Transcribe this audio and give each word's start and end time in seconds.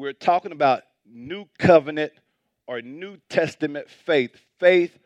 we're 0.00 0.12
talking 0.14 0.52
about 0.52 0.82
new 1.04 1.44
covenant 1.58 2.12
or 2.66 2.80
New 2.80 3.18
Testament 3.28 3.90
faith, 3.90 4.30
faith 4.58 4.98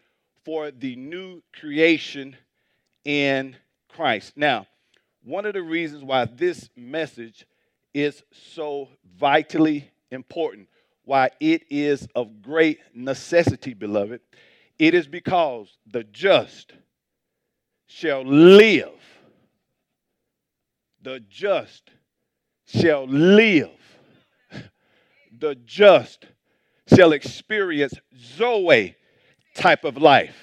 for 0.44 0.70
the 0.70 0.94
new 0.94 1.42
creation 1.52 2.36
in 3.04 3.56
Christ. 3.88 4.34
Now, 4.36 4.66
one 5.24 5.46
of 5.46 5.54
the 5.54 5.62
reasons 5.62 6.04
why 6.04 6.26
this 6.26 6.70
message 6.76 7.44
is 7.92 8.22
so 8.54 8.88
vitally 9.18 9.90
important, 10.12 10.68
why 11.04 11.30
it 11.40 11.64
is 11.70 12.06
of 12.14 12.40
great 12.40 12.78
necessity, 12.94 13.74
beloved, 13.74 14.20
it 14.78 14.94
is 14.94 15.08
because 15.08 15.76
the 15.86 16.04
just 16.04 16.72
shall 17.86 18.24
live. 18.24 18.90
The 21.02 21.20
just 21.28 21.90
shall 22.66 23.06
live. 23.06 23.70
The 25.38 25.54
just 25.54 26.26
shall 26.94 27.12
experience 27.12 27.94
Zoe 28.16 28.94
type 29.54 29.84
of 29.84 29.96
life. 29.96 30.36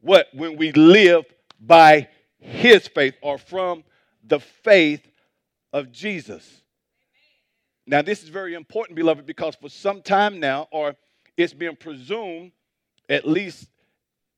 What? 0.00 0.26
When 0.32 0.56
we 0.56 0.72
live 0.72 1.24
by 1.60 2.08
his 2.38 2.88
faith 2.88 3.14
or 3.22 3.38
from 3.38 3.84
the 4.22 4.40
faith 4.40 5.06
of 5.72 5.92
Jesus. 5.92 6.62
Now, 7.86 8.02
this 8.02 8.22
is 8.22 8.28
very 8.28 8.54
important, 8.54 8.96
beloved, 8.96 9.26
because 9.26 9.56
for 9.56 9.68
some 9.68 10.02
time 10.02 10.40
now, 10.40 10.68
or 10.70 10.94
it's 11.36 11.52
been 11.52 11.76
presumed, 11.76 12.52
at 13.08 13.26
least 13.28 13.68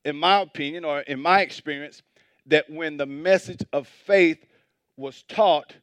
in 0.04 0.16
my 0.16 0.40
opinion 0.40 0.84
or 0.84 1.00
in 1.00 1.20
my 1.20 1.40
experience, 1.40 2.02
that 2.46 2.68
when 2.70 2.96
the 2.96 3.06
message 3.06 3.60
of 3.72 3.86
faith 3.86 4.44
was 4.96 5.24
taught 5.28 5.74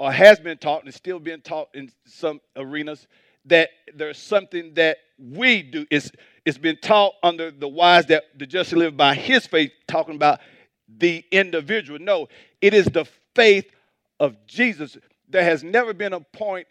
or 0.00 0.10
has 0.10 0.40
been 0.40 0.56
taught 0.56 0.82
and 0.82 0.94
still 0.94 1.18
being 1.18 1.42
taught 1.42 1.68
in 1.74 1.92
some 2.06 2.40
arenas, 2.56 3.06
that 3.44 3.68
there's 3.94 4.16
something 4.16 4.72
that 4.72 4.96
we 5.18 5.62
do. 5.62 5.86
It's, 5.90 6.10
it's 6.46 6.56
been 6.56 6.78
taught 6.78 7.12
under 7.22 7.50
the 7.50 7.68
wise 7.68 8.06
that 8.06 8.24
the 8.34 8.46
just 8.46 8.72
live 8.72 8.96
by 8.96 9.14
his 9.14 9.46
faith, 9.46 9.72
talking 9.86 10.14
about 10.14 10.40
the 10.88 11.22
individual. 11.30 11.98
No, 11.98 12.28
it 12.62 12.72
is 12.72 12.86
the 12.86 13.04
faith 13.34 13.70
of 14.18 14.36
Jesus. 14.46 14.96
There 15.28 15.44
has 15.44 15.62
never 15.62 15.92
been 15.92 16.14
a 16.14 16.20
point 16.20 16.66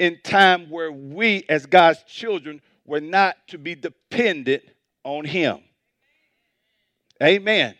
in 0.00 0.18
time 0.24 0.68
where 0.68 0.90
we, 0.90 1.44
as 1.48 1.66
God's 1.66 2.02
children, 2.02 2.60
were 2.84 3.00
not 3.00 3.36
to 3.46 3.58
be 3.58 3.76
dependent 3.76 4.64
on 5.04 5.24
Him. 5.24 5.60
Amen. 7.22 7.76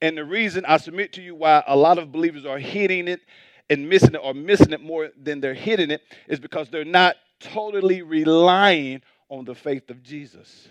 And 0.00 0.16
the 0.16 0.24
reason 0.24 0.64
I 0.64 0.78
submit 0.78 1.12
to 1.14 1.22
you 1.22 1.34
why 1.34 1.62
a 1.66 1.76
lot 1.76 1.98
of 1.98 2.12
believers 2.12 2.46
are 2.46 2.58
hitting 2.58 3.08
it 3.08 3.20
and 3.68 3.88
missing 3.88 4.14
it 4.14 4.20
or 4.22 4.34
missing 4.34 4.72
it 4.72 4.80
more 4.80 5.10
than 5.20 5.40
they're 5.40 5.54
hitting 5.54 5.90
it 5.90 6.02
is 6.28 6.38
because 6.38 6.68
they're 6.68 6.84
not 6.84 7.16
totally 7.40 8.02
relying 8.02 9.02
on 9.28 9.44
the 9.44 9.54
faith 9.54 9.90
of 9.90 10.02
Jesus. 10.02 10.68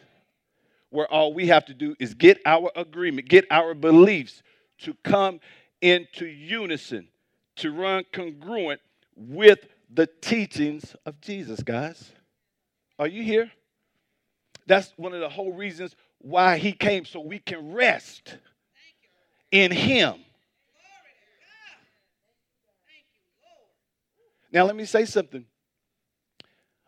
Where 0.90 1.12
all 1.12 1.34
we 1.34 1.48
have 1.48 1.66
to 1.66 1.74
do 1.74 1.96
is 2.00 2.14
get 2.14 2.40
our 2.46 2.72
agreement, 2.76 3.28
get 3.28 3.46
our 3.52 3.74
beliefs 3.74 4.42
to 4.80 4.96
come 5.04 5.40
into 5.82 6.26
unison, 6.26 7.08
to 7.58 7.72
run 7.72 8.06
congruent 8.14 8.80
with 9.16 9.60
the 9.94 10.08
teachings 10.22 10.96
of 11.06 11.20
Jesus, 11.22 11.62
guys. 11.64 12.12
Are 12.98 13.08
you 13.08 13.24
here? 13.24 13.52
That's 14.68 14.94
one 14.98 15.14
of 15.14 15.20
the 15.20 15.30
whole 15.30 15.54
reasons 15.54 15.96
why 16.20 16.58
he 16.58 16.72
came, 16.72 17.06
so 17.06 17.20
we 17.20 17.40
can 17.40 17.74
rest 17.74 18.38
in 19.52 19.72
him. 19.72 20.16
Now, 24.56 24.64
let 24.64 24.78
me 24.78 24.86
say 24.86 25.04
something. 25.04 25.44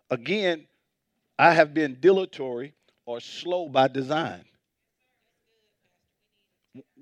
Again, 0.10 0.68
I 1.38 1.52
have 1.52 1.74
been 1.74 1.98
dilatory 2.00 2.74
or 3.06 3.20
slow 3.20 3.68
by 3.68 3.90
design. 3.90 4.46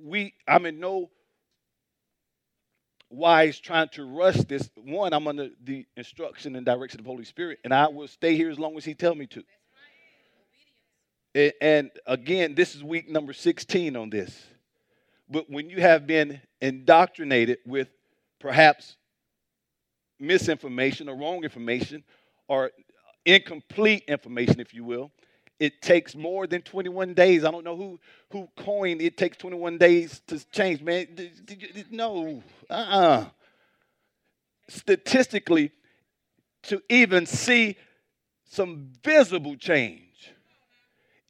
We, 0.03 0.33
I'm 0.47 0.65
in 0.65 0.79
no 0.79 1.11
wise 3.11 3.59
trying 3.59 3.89
to 3.89 4.05
rush 4.05 4.37
this. 4.37 4.67
One, 4.73 5.13
I'm 5.13 5.27
under 5.27 5.49
the 5.63 5.85
instruction 5.95 6.55
and 6.55 6.65
direction 6.65 6.99
of 6.99 7.03
the 7.05 7.11
Holy 7.11 7.25
Spirit, 7.25 7.59
and 7.63 7.71
I 7.71 7.87
will 7.87 8.07
stay 8.07 8.35
here 8.35 8.49
as 8.49 8.57
long 8.57 8.75
as 8.75 8.83
He 8.83 8.95
tell 8.95 9.13
me 9.13 9.27
to. 9.27 9.43
And 11.61 11.91
again, 12.07 12.55
this 12.55 12.73
is 12.73 12.83
week 12.83 13.07
number 13.07 13.33
16 13.33 13.95
on 13.95 14.09
this. 14.09 14.35
But 15.29 15.47
when 15.47 15.69
you 15.69 15.81
have 15.81 16.07
been 16.07 16.41
indoctrinated 16.59 17.59
with 17.67 17.89
perhaps 18.39 18.95
misinformation 20.19 21.09
or 21.09 21.15
wrong 21.15 21.43
information 21.43 22.03
or 22.47 22.71
incomplete 23.25 24.03
information, 24.07 24.59
if 24.59 24.73
you 24.73 24.83
will. 24.83 25.11
It 25.59 25.81
takes 25.81 26.15
more 26.15 26.47
than 26.47 26.61
21 26.61 27.13
days. 27.13 27.45
I 27.45 27.51
don't 27.51 27.63
know 27.63 27.77
who 27.77 27.99
who 28.29 28.49
coined 28.57 29.01
it 29.01 29.15
takes 29.15 29.37
21 29.37 29.77
days 29.77 30.21
to 30.27 30.43
change, 30.51 30.81
man. 30.81 31.07
No, 31.89 32.43
uh-uh. 32.69 33.25
Statistically, 34.67 35.71
to 36.63 36.81
even 36.89 37.25
see 37.25 37.77
some 38.49 38.89
visible 39.03 39.55
change, 39.55 40.33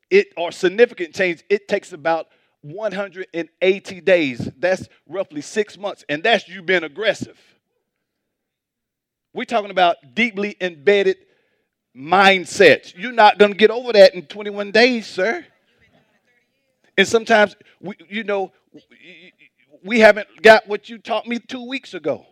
it 0.09 0.27
or 0.35 0.51
significant 0.51 1.13
change, 1.13 1.43
it 1.49 1.67
takes 1.67 1.93
about 1.93 2.27
180 2.61 4.01
days. 4.01 4.49
That's 4.57 4.87
roughly 5.07 5.41
six 5.41 5.77
months, 5.77 6.03
and 6.09 6.23
that's 6.23 6.47
you 6.47 6.63
being 6.63 6.83
aggressive. 6.83 7.37
We're 9.35 9.43
talking 9.43 9.69
about 9.69 9.97
deeply 10.15 10.55
embedded 10.61 11.17
mindsets. 11.93 12.97
You're 12.97 13.11
not 13.11 13.37
going 13.37 13.51
to 13.51 13.57
get 13.57 13.69
over 13.69 13.91
that 13.91 14.15
in 14.15 14.27
21 14.27 14.71
days, 14.71 15.07
sir. 15.07 15.45
And 16.97 17.05
sometimes, 17.05 17.57
we, 17.81 17.95
you 18.07 18.23
know, 18.23 18.53
we 19.83 19.99
haven't 19.99 20.29
got 20.41 20.69
what 20.69 20.87
you 20.87 20.99
taught 20.99 21.27
me 21.27 21.39
two 21.39 21.67
weeks 21.67 21.93
ago. 21.93 22.25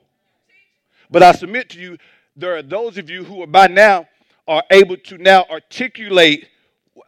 But 1.11 1.23
I 1.23 1.33
submit 1.33 1.71
to 1.71 1.79
you, 1.79 1.97
there 2.37 2.55
are 2.55 2.61
those 2.61 2.97
of 2.97 3.09
you 3.09 3.25
who 3.25 3.43
are 3.43 3.47
by 3.47 3.67
now 3.67 4.07
are 4.47 4.63
able 4.71 4.95
to 4.95 5.17
now 5.17 5.45
articulate 5.51 6.47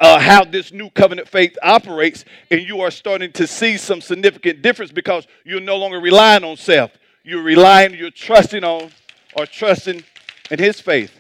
uh, 0.02 0.20
how 0.20 0.44
this 0.44 0.74
new 0.74 0.90
covenant 0.90 1.30
faith 1.30 1.58
operates, 1.64 2.26
and 2.52 2.60
you 2.60 2.82
are 2.82 2.92
starting 2.92 3.32
to 3.32 3.48
see 3.48 3.78
some 3.78 4.02
significant 4.02 4.62
difference 4.62 4.92
because 4.92 5.26
you're 5.46 5.62
no 5.62 5.78
longer 5.78 6.02
relying 6.02 6.44
on 6.44 6.58
self. 6.58 6.92
You're 7.24 7.44
relying, 7.44 7.94
you're 7.94 8.12
trusting 8.12 8.66
on, 8.66 8.92
or 9.36 9.46
trusting 9.46 10.04
in 10.52 10.60
His 10.60 10.80
faith. 10.80 11.16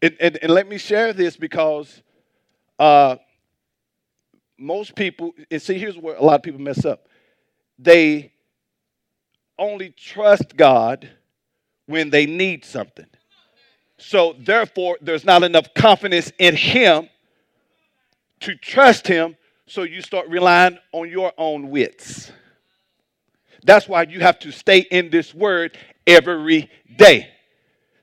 And, 0.00 0.16
and, 0.20 0.38
and 0.42 0.52
let 0.52 0.68
me 0.68 0.78
share 0.78 1.12
this 1.12 1.36
because 1.36 2.02
uh, 2.78 3.16
most 4.58 4.94
people, 4.94 5.32
and 5.50 5.62
see, 5.62 5.78
here's 5.78 5.96
where 5.96 6.16
a 6.16 6.22
lot 6.22 6.36
of 6.36 6.42
people 6.42 6.60
mess 6.60 6.84
up. 6.84 7.08
They 7.78 8.32
only 9.58 9.90
trust 9.90 10.56
God 10.56 11.08
when 11.86 12.10
they 12.10 12.26
need 12.26 12.64
something. 12.64 13.06
So, 13.98 14.34
therefore, 14.38 14.98
there's 15.00 15.24
not 15.24 15.44
enough 15.44 15.72
confidence 15.74 16.32
in 16.38 16.56
Him 16.56 17.08
to 18.40 18.56
trust 18.56 19.06
Him, 19.06 19.36
so 19.66 19.82
you 19.82 20.02
start 20.02 20.28
relying 20.28 20.78
on 20.90 21.08
your 21.08 21.32
own 21.38 21.70
wits. 21.70 22.32
That's 23.64 23.88
why 23.88 24.02
you 24.04 24.20
have 24.20 24.38
to 24.40 24.50
stay 24.50 24.80
in 24.80 25.10
this 25.10 25.34
word 25.34 25.76
every 26.06 26.70
day. 26.96 27.28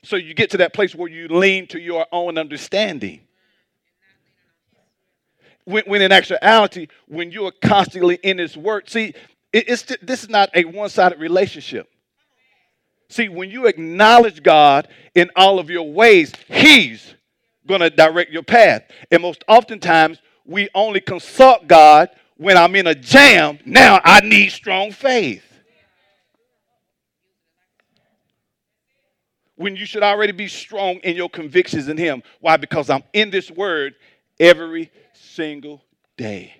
So 0.02 0.16
you 0.16 0.34
get 0.34 0.50
to 0.50 0.58
that 0.58 0.72
place 0.72 0.94
where 0.94 1.08
you 1.08 1.28
lean 1.28 1.66
to 1.68 1.80
your 1.80 2.06
own 2.10 2.38
understanding. 2.38 3.20
When, 5.64 5.84
when 5.86 6.02
in 6.02 6.10
actuality, 6.10 6.88
when 7.06 7.30
you 7.30 7.46
are 7.46 7.52
constantly 7.62 8.16
in 8.22 8.38
His 8.38 8.56
Word, 8.56 8.88
see, 8.88 9.14
it, 9.52 9.68
it's 9.68 9.82
this 10.02 10.22
is 10.22 10.30
not 10.30 10.48
a 10.54 10.64
one-sided 10.64 11.20
relationship. 11.20 11.88
See, 13.10 13.28
when 13.28 13.50
you 13.50 13.66
acknowledge 13.66 14.42
God 14.42 14.88
in 15.14 15.30
all 15.36 15.58
of 15.58 15.68
your 15.68 15.92
ways, 15.92 16.32
He's 16.48 17.14
going 17.66 17.80
to 17.80 17.90
direct 17.90 18.30
your 18.30 18.42
path. 18.42 18.82
And 19.10 19.20
most 19.20 19.44
oftentimes, 19.48 20.18
we 20.46 20.70
only 20.74 21.00
consult 21.00 21.68
God 21.68 22.08
when 22.36 22.56
I'm 22.56 22.74
in 22.74 22.86
a 22.86 22.94
jam. 22.94 23.58
Now 23.66 24.00
I 24.02 24.20
need 24.20 24.50
strong 24.50 24.92
faith. 24.92 25.44
When 29.60 29.76
you 29.76 29.84
should 29.84 30.02
already 30.02 30.32
be 30.32 30.48
strong 30.48 30.96
in 31.00 31.14
your 31.14 31.28
convictions 31.28 31.88
in 31.88 31.98
Him. 31.98 32.22
Why? 32.40 32.56
Because 32.56 32.88
I'm 32.88 33.02
in 33.12 33.28
this 33.28 33.50
Word 33.50 33.94
every 34.38 34.90
single 35.12 35.84
day. 36.16 36.54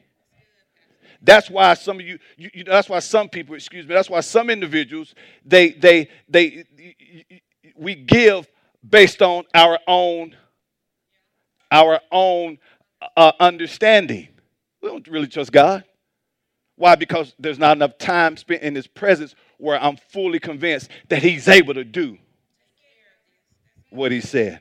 That's 1.22 1.48
why 1.48 1.72
some 1.74 1.98
of 1.98 2.04
you, 2.04 2.18
you, 2.36 2.50
you, 2.52 2.64
that's 2.64 2.90
why 2.90 2.98
some 2.98 3.30
people, 3.30 3.54
excuse 3.54 3.86
me, 3.86 3.94
that's 3.94 4.10
why 4.10 4.20
some 4.20 4.50
individuals, 4.50 5.14
they, 5.46 5.70
they, 5.70 6.10
they, 6.28 6.66
we 7.74 7.94
give 7.94 8.46
based 8.86 9.22
on 9.22 9.44
our 9.54 9.78
own, 9.86 10.36
our 11.70 12.00
own 12.12 12.58
uh, 13.16 13.32
understanding. 13.40 14.28
We 14.82 14.90
don't 14.90 15.08
really 15.08 15.28
trust 15.28 15.52
God. 15.52 15.84
Why? 16.76 16.96
Because 16.96 17.34
there's 17.38 17.58
not 17.58 17.78
enough 17.78 17.96
time 17.96 18.36
spent 18.36 18.60
in 18.60 18.74
His 18.74 18.86
presence 18.86 19.34
where 19.56 19.82
I'm 19.82 19.96
fully 19.96 20.38
convinced 20.38 20.90
that 21.08 21.22
He's 21.22 21.48
able 21.48 21.72
to 21.72 21.84
do 21.84 22.18
what 23.90 24.12
he 24.12 24.20
said. 24.20 24.60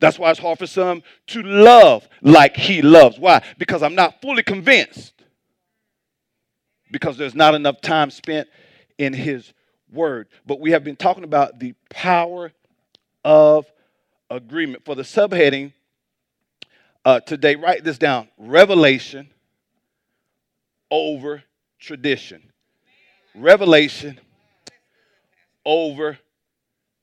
That's 0.00 0.18
why 0.18 0.30
it's 0.30 0.40
hard 0.40 0.58
for 0.58 0.66
some 0.66 1.02
to 1.28 1.42
love 1.42 2.08
like 2.20 2.56
he 2.56 2.82
loves. 2.82 3.18
Why? 3.18 3.42
Because 3.58 3.82
I'm 3.82 3.94
not 3.94 4.20
fully 4.20 4.42
convinced. 4.42 5.12
Because 6.90 7.16
there's 7.16 7.34
not 7.34 7.54
enough 7.54 7.80
time 7.80 8.10
spent 8.10 8.48
in 8.98 9.12
his 9.12 9.52
word. 9.92 10.28
But 10.46 10.60
we 10.60 10.72
have 10.72 10.84
been 10.84 10.96
talking 10.96 11.24
about 11.24 11.58
the 11.58 11.74
power 11.90 12.52
of 13.24 13.66
agreement. 14.30 14.84
For 14.84 14.94
the 14.94 15.02
subheading 15.02 15.72
uh, 17.04 17.20
today, 17.20 17.56
write 17.56 17.84
this 17.84 17.98
down 17.98 18.28
revelation 18.36 19.30
over 20.90 21.42
tradition. 21.78 22.42
Revelation 23.34 24.20
over 25.64 26.18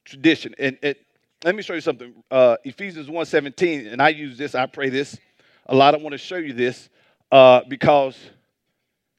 tradition. 0.05 0.55
And 0.57 0.77
it, 0.81 1.05
let 1.43 1.55
me 1.55 1.63
show 1.63 1.73
you 1.73 1.81
something. 1.81 2.13
Uh, 2.29 2.57
Ephesians 2.63 3.07
1.17, 3.07 3.91
and 3.91 4.01
I 4.01 4.09
use 4.09 4.37
this, 4.37 4.53
I 4.53 4.67
pray 4.67 4.89
this 4.89 5.17
a 5.65 5.75
lot. 5.75 5.95
I 5.95 5.97
want 5.97 6.13
to 6.13 6.17
show 6.17 6.35
you 6.35 6.53
this 6.53 6.89
uh, 7.31 7.61
because 7.67 8.15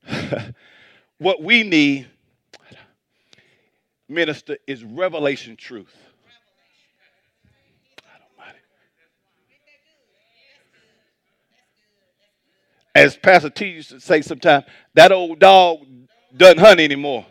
what 1.18 1.42
we 1.42 1.64
need, 1.64 2.08
minister, 4.08 4.56
is 4.66 4.84
revelation 4.84 5.56
truth. 5.56 5.94
As 12.94 13.16
Pastor 13.16 13.48
T 13.48 13.66
used 13.66 13.88
to 13.88 14.00
say 14.00 14.20
sometimes, 14.20 14.66
that 14.94 15.12
old 15.12 15.38
dog 15.38 15.78
doesn't 16.36 16.58
hunt 16.58 16.78
anymore. 16.78 17.24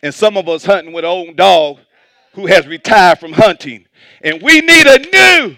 And 0.00 0.14
some 0.14 0.36
of 0.36 0.48
us 0.48 0.64
hunting 0.64 0.92
with 0.92 1.04
an 1.04 1.10
old 1.10 1.36
dog 1.36 1.80
who 2.34 2.46
has 2.46 2.66
retired 2.66 3.18
from 3.18 3.32
hunting. 3.32 3.86
And 4.22 4.42
we 4.42 4.60
need 4.60 4.86
a 4.86 4.98
new 4.98 5.56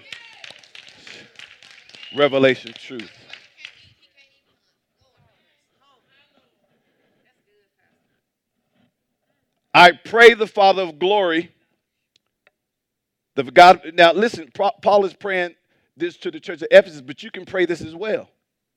revelation 2.17 2.73
truth. 2.77 3.11
I 9.73 9.93
pray 9.93 10.35
the 10.35 10.47
Father 10.47 10.83
of 10.83 10.99
glory. 10.99 11.51
The 13.35 13.43
God 13.43 13.81
now 13.95 14.13
listen, 14.13 14.51
Paul 14.55 15.05
is 15.05 15.13
praying 15.15 15.57
this 15.97 16.17
to 16.19 16.31
the 16.31 16.39
church 16.39 16.63
of 16.63 16.69
Ephesus, 16.71 17.01
but 17.01 17.23
you 17.25 17.31
can 17.31 17.45
pray 17.45 17.67
this 17.67 17.81
as 17.81 17.95
well. 17.95 18.29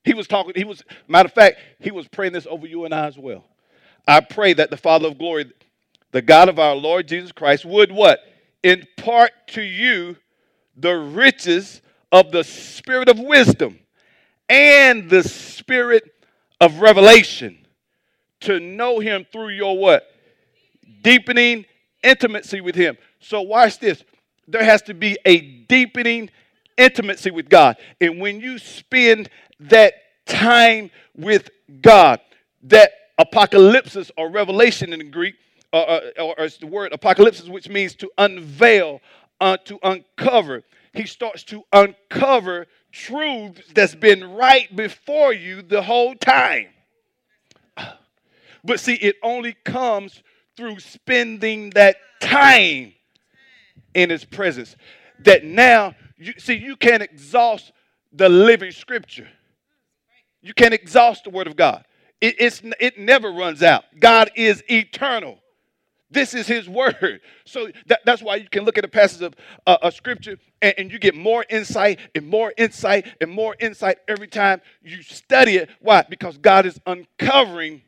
He 0.04 0.16
was 0.16 0.28
talking, 0.28 0.54
he 0.56 0.64
was, 0.64 0.84
matter 1.08 1.28
of 1.28 1.34
fact, 1.34 1.58
he 1.80 1.92
was 1.92 2.08
praying 2.08 2.34
this 2.34 2.48
over 2.50 2.66
you 2.66 2.86
and 2.86 2.94
I 2.94 3.06
as 3.06 3.18
well. 3.18 3.46
I 4.08 4.22
pray 4.22 4.54
that 4.54 4.72
the 4.72 4.78
Father 4.78 5.10
of 5.10 5.18
glory, 5.18 5.52
the 6.18 6.22
God 6.24 6.50
of 6.50 6.58
our 6.58 6.74
Lord 6.74 7.08
Jesus 7.08 7.32
Christ, 7.32 7.64
would 7.64 7.92
what? 7.92 8.22
Impart 8.64 9.30
to 9.50 9.62
you 9.62 10.18
the 10.76 10.96
riches 10.96 11.84
of 12.12 12.32
the 12.32 12.44
spirit 12.44 13.08
of 13.08 13.20
wisdom 13.20 13.78
and 14.50 15.12
the 15.12 15.22
spirit 15.22 16.12
of 16.60 16.80
revelation 16.80 17.60
to 18.40 18.60
know 18.60 18.98
him 18.98 19.28
through 19.32 19.50
your 19.50 19.78
what? 19.78 20.08
Deepening 21.04 21.66
intimacy 22.02 22.62
with 22.62 22.74
him. 22.74 22.98
So 23.20 23.42
watch 23.44 23.78
this. 23.78 24.04
There 24.48 24.64
has 24.64 24.82
to 24.84 24.96
be 24.96 25.20
a 25.24 25.40
deepening 25.40 26.32
intimacy 26.78 27.30
with 27.30 27.48
God. 27.48 27.78
And 28.02 28.20
when 28.20 28.42
you 28.42 28.58
spend 28.58 29.30
that 29.60 29.94
time 30.26 30.90
with 31.16 31.52
God, 31.80 32.22
that 32.64 32.90
apocalypsis 33.20 34.10
or 34.18 34.32
revelation 34.32 34.94
in 34.94 34.98
the 34.98 35.06
Greek, 35.06 35.36
uh, 35.78 36.02
uh, 36.18 36.24
or, 36.24 36.40
or 36.40 36.46
it's 36.46 36.58
the 36.58 36.68
word 36.68 36.94
apocalypse, 36.94 37.44
which 37.44 37.70
means 37.70 37.96
to 37.96 38.10
unveil, 38.18 39.02
uh, 39.42 39.58
to 39.58 39.80
uncover. 39.84 40.64
He 40.94 41.06
starts 41.06 41.44
to 41.46 41.64
uncover 41.72 42.68
truths 42.92 43.62
that's 43.74 43.96
been 43.96 44.34
right 44.34 44.74
before 44.76 45.34
you 45.34 45.62
the 45.62 45.82
whole 45.82 46.16
time. 46.16 46.68
But 48.64 48.80
see, 48.80 48.96
it 48.96 49.16
only 49.24 49.54
comes 49.64 50.24
through 50.56 50.80
spending 50.80 51.70
that 51.72 51.98
time 52.20 52.94
in 53.94 54.10
His 54.10 54.26
presence. 54.26 54.76
That 55.20 55.46
now, 55.46 55.96
you 56.18 56.34
see, 56.38 56.56
you 56.56 56.76
can't 56.76 57.04
exhaust 57.04 57.72
the 58.12 58.28
living 58.28 58.72
Scripture. 58.72 59.30
You 60.42 60.54
can't 60.54 60.74
exhaust 60.74 61.24
the 61.24 61.30
Word 61.30 61.48
of 61.48 61.56
God. 61.56 61.86
It, 62.20 62.36
it's, 62.40 62.62
it 62.80 62.98
never 62.98 63.32
runs 63.32 63.62
out. 63.62 63.84
God 64.00 64.32
is 64.36 64.64
eternal. 64.70 65.38
This 66.10 66.34
is 66.34 66.48
his 66.48 66.70
word. 66.70 67.22
So 67.46 67.70
that, 67.88 68.02
that's 68.06 68.22
why 68.22 68.38
you 68.38 68.48
can 68.50 68.64
look 68.64 68.78
at 68.78 68.86
a 68.86 68.90
passage 68.90 69.22
of 69.22 69.36
uh, 69.66 69.78
a 69.82 69.92
scripture 69.92 70.38
and, 70.62 70.74
and, 70.78 70.92
you 70.92 71.00
get 71.00 71.16
more 71.16 71.46
insight 71.50 72.00
and 72.16 72.28
more 72.28 72.54
insight 72.58 73.08
and 73.22 73.30
more 73.30 73.56
insight 73.60 73.98
every 74.08 74.28
time 74.28 74.62
you 74.84 75.02
study 75.04 75.58
it. 75.58 75.70
Why? 75.82 76.06
Because 76.10 76.38
God 76.38 76.66
is 76.66 76.80
uncovering 76.86 77.82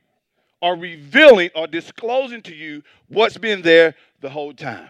or 0.62 0.76
revealing 0.76 1.50
or 1.56 1.68
disclosing 1.68 2.42
to 2.44 2.56
you 2.56 2.84
what's 3.08 3.38
been 3.38 3.62
there 3.62 3.96
the 4.22 4.30
whole 4.30 4.54
time. 4.54 4.90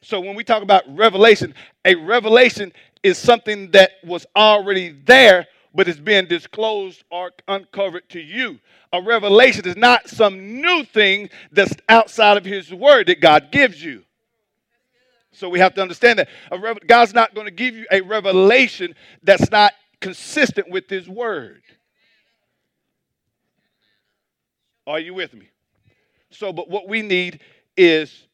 So 0.00 0.20
when 0.20 0.34
we 0.34 0.44
talk 0.44 0.62
about 0.62 0.82
revelation, 0.88 1.54
a 1.84 1.94
revelation 1.94 2.72
is 3.02 3.18
something 3.18 3.70
that 3.70 3.92
was 4.04 4.26
already 4.34 4.96
there, 5.04 5.46
but 5.74 5.88
it's 5.88 5.98
being 5.98 6.26
disclosed 6.26 7.04
or 7.10 7.32
uncovered 7.48 8.08
to 8.10 8.20
you. 8.20 8.58
A 8.92 9.00
revelation 9.00 9.66
is 9.66 9.76
not 9.76 10.08
some 10.08 10.60
new 10.60 10.84
thing 10.84 11.30
that's 11.50 11.74
outside 11.88 12.36
of 12.36 12.44
His 12.44 12.72
Word 12.72 13.06
that 13.06 13.20
God 13.20 13.50
gives 13.50 13.82
you. 13.82 14.02
So 15.32 15.48
we 15.48 15.60
have 15.60 15.74
to 15.74 15.82
understand 15.82 16.18
that 16.18 16.28
rev- 16.50 16.86
God's 16.86 17.14
not 17.14 17.34
going 17.34 17.46
to 17.46 17.52
give 17.52 17.74
you 17.74 17.86
a 17.90 18.02
revelation 18.02 18.94
that's 19.22 19.50
not 19.50 19.72
consistent 20.00 20.68
with 20.70 20.90
His 20.90 21.08
Word. 21.08 21.62
Are 24.86 24.98
you 25.00 25.14
with 25.14 25.32
me? 25.32 25.48
So, 26.30 26.52
but 26.52 26.68
what 26.68 26.88
we 26.88 27.02
need 27.02 27.40
is 27.76 28.26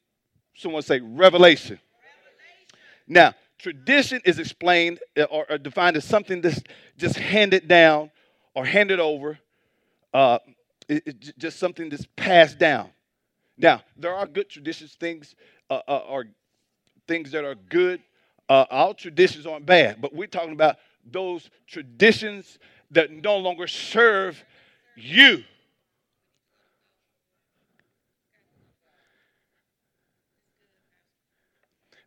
someone 0.55 0.82
say 0.82 1.00
revelation. 1.00 1.79
revelation. 1.79 1.79
Now, 3.06 3.34
tradition 3.58 4.20
is 4.25 4.38
explained 4.38 5.00
uh, 5.16 5.25
or, 5.25 5.46
or, 5.50 5.58
defined 5.58 5.96
as 5.96 6.05
something 6.05 6.40
that's 6.40 6.62
just 6.96 7.16
handed 7.16 7.69
down 7.69 8.10
or 8.55 8.64
handed 8.64 9.00
over. 9.00 9.38
Uh, 10.14 10.38
it, 10.88 11.02
it's 11.06 11.32
just 11.38 11.58
something 11.58 11.88
that's 11.88 12.06
passed 12.16 12.58
down. 12.58 12.90
Now, 13.56 13.82
there 13.96 14.14
are 14.14 14.26
good 14.26 14.49
traditions, 14.49 14.94
things 14.94 15.34
uh, 15.69 15.81
uh, 15.88 16.02
are 16.08 16.26
things 17.06 17.32
that 17.32 17.44
are 17.44 17.56
good. 17.56 18.00
Uh, 18.48 18.65
all 18.70 18.94
traditions 18.94 19.46
aren't 19.46 19.67
bad, 19.67 20.00
but 20.00 20.15
we're 20.15 20.29
talking 20.29 20.53
about 20.53 20.77
those 21.05 21.50
traditions 21.67 22.58
that 22.91 23.10
no 23.10 23.36
longer 23.36 23.67
serve 23.67 24.43
you. 24.96 25.43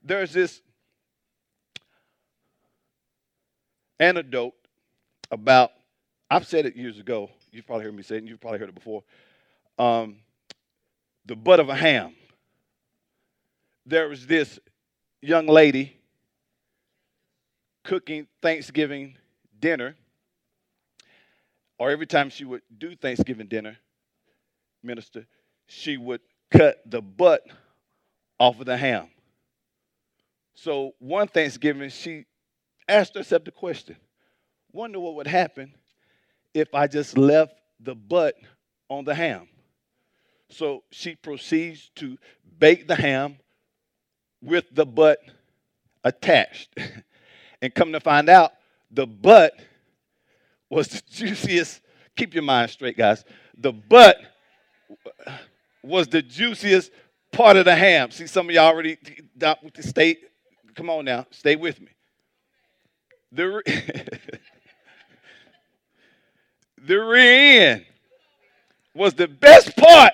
There's 0.04 0.34
this 0.34 0.62
anecdote 4.02 4.54
about, 5.30 5.72
I've 6.30 6.48
said 6.48 6.66
it 6.66 6.76
years 6.76 7.00
ago. 7.00 7.30
You've 7.52 7.66
probably 7.66 7.86
heard 7.86 7.96
me 7.96 8.04
say 8.04 8.16
it, 8.16 8.20
and 8.20 8.28
you've 8.28 8.42
probably 8.42 8.60
heard 8.60 8.70
it 8.70 8.76
before. 8.76 9.04
Um, 9.78 10.18
the 11.26 11.36
butt 11.36 11.60
of 11.60 11.70
a 11.70 11.76
ham. 11.76 12.16
There 13.86 14.10
was 14.10 14.26
this 14.26 14.60
young 15.22 15.48
lady 15.48 15.96
cooking 17.84 18.28
Thanksgiving 18.42 19.16
dinner, 19.60 19.96
or 21.78 21.92
every 21.92 22.08
time 22.08 22.30
she 22.30 22.44
would 22.44 22.62
do 22.76 22.96
Thanksgiving 22.96 23.48
dinner, 23.48 23.78
minister, 24.84 25.26
she 25.68 25.98
would 25.98 26.22
cut 26.50 26.82
the 26.86 27.02
butt 27.02 27.44
off 28.40 28.60
of 28.60 28.66
the 28.66 28.78
ham. 28.78 29.08
So 30.56 30.94
one 31.00 31.28
Thanksgiving, 31.28 31.90
she 31.90 32.26
asked 32.92 33.16
herself 33.16 33.44
the 33.44 33.52
question 33.52 33.96
wonder 34.74 35.00
what 35.00 35.16
would 35.16 35.28
happen 35.28 35.74
if 36.54 36.74
I 36.74 36.88
just 36.88 37.18
left 37.18 37.54
the 37.80 37.96
butt 37.96 38.36
on 38.90 39.06
the 39.06 39.16
ham. 39.16 39.48
So 40.50 40.84
she 40.92 41.16
proceeds 41.16 41.90
to 41.96 42.18
bake 42.60 42.88
the 42.88 42.96
ham 42.96 43.38
with 44.42 44.66
the 44.72 44.86
butt 44.86 45.20
attached. 46.04 46.78
and 47.62 47.74
come 47.74 47.94
to 47.94 48.00
find 48.00 48.28
out, 48.30 48.52
the 48.90 49.08
butt 49.08 49.54
was 50.70 50.88
the 50.88 51.02
juiciest. 51.10 51.82
Keep 52.16 52.34
your 52.34 52.44
mind 52.44 52.70
straight, 52.72 52.98
guys. 52.98 53.24
The 53.58 53.72
butt 53.72 54.18
was 55.84 56.08
the 56.08 56.22
juiciest 56.22 56.92
part 57.32 57.56
of 57.56 57.66
the 57.66 57.76
ham. 57.76 58.12
See, 58.12 58.28
some 58.28 58.50
of 58.50 58.56
y'all 58.56 58.66
already 58.66 58.98
stay. 59.80 60.18
Come 60.76 60.90
on 60.90 61.06
now, 61.06 61.26
stay 61.32 61.56
with 61.56 61.80
me. 61.80 61.90
The, 63.32 63.62
the 66.86 66.96
rear 66.96 67.72
end 67.72 67.86
was 68.94 69.14
the 69.14 69.28
best 69.28 69.76
part. 69.78 70.14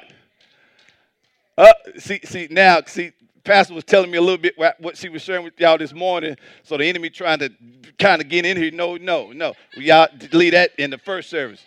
Uh, 1.57 1.74
see, 1.97 2.19
see 2.24 2.47
now, 2.51 2.81
see, 2.86 3.12
pastor 3.43 3.74
was 3.74 3.83
telling 3.83 4.12
me 4.12 4.17
a 4.17 4.21
little 4.21 4.38
bit 4.38 4.55
what 4.57 4.97
she 4.97 5.09
was 5.09 5.21
sharing 5.21 5.43
with 5.43 5.59
y'all 5.59 5.77
this 5.77 5.93
morning. 5.93 6.36
So 6.63 6.77
the 6.77 6.86
enemy 6.86 7.09
trying 7.09 7.39
to 7.39 7.50
kind 7.97 8.21
of 8.21 8.29
get 8.29 8.45
in 8.45 8.57
here. 8.57 8.71
No, 8.71 8.97
no, 8.97 9.31
no. 9.31 9.53
Y'all 9.75 10.07
leave 10.33 10.51
that 10.51 10.71
in 10.77 10.91
the 10.91 10.97
first 10.97 11.29
service. 11.29 11.63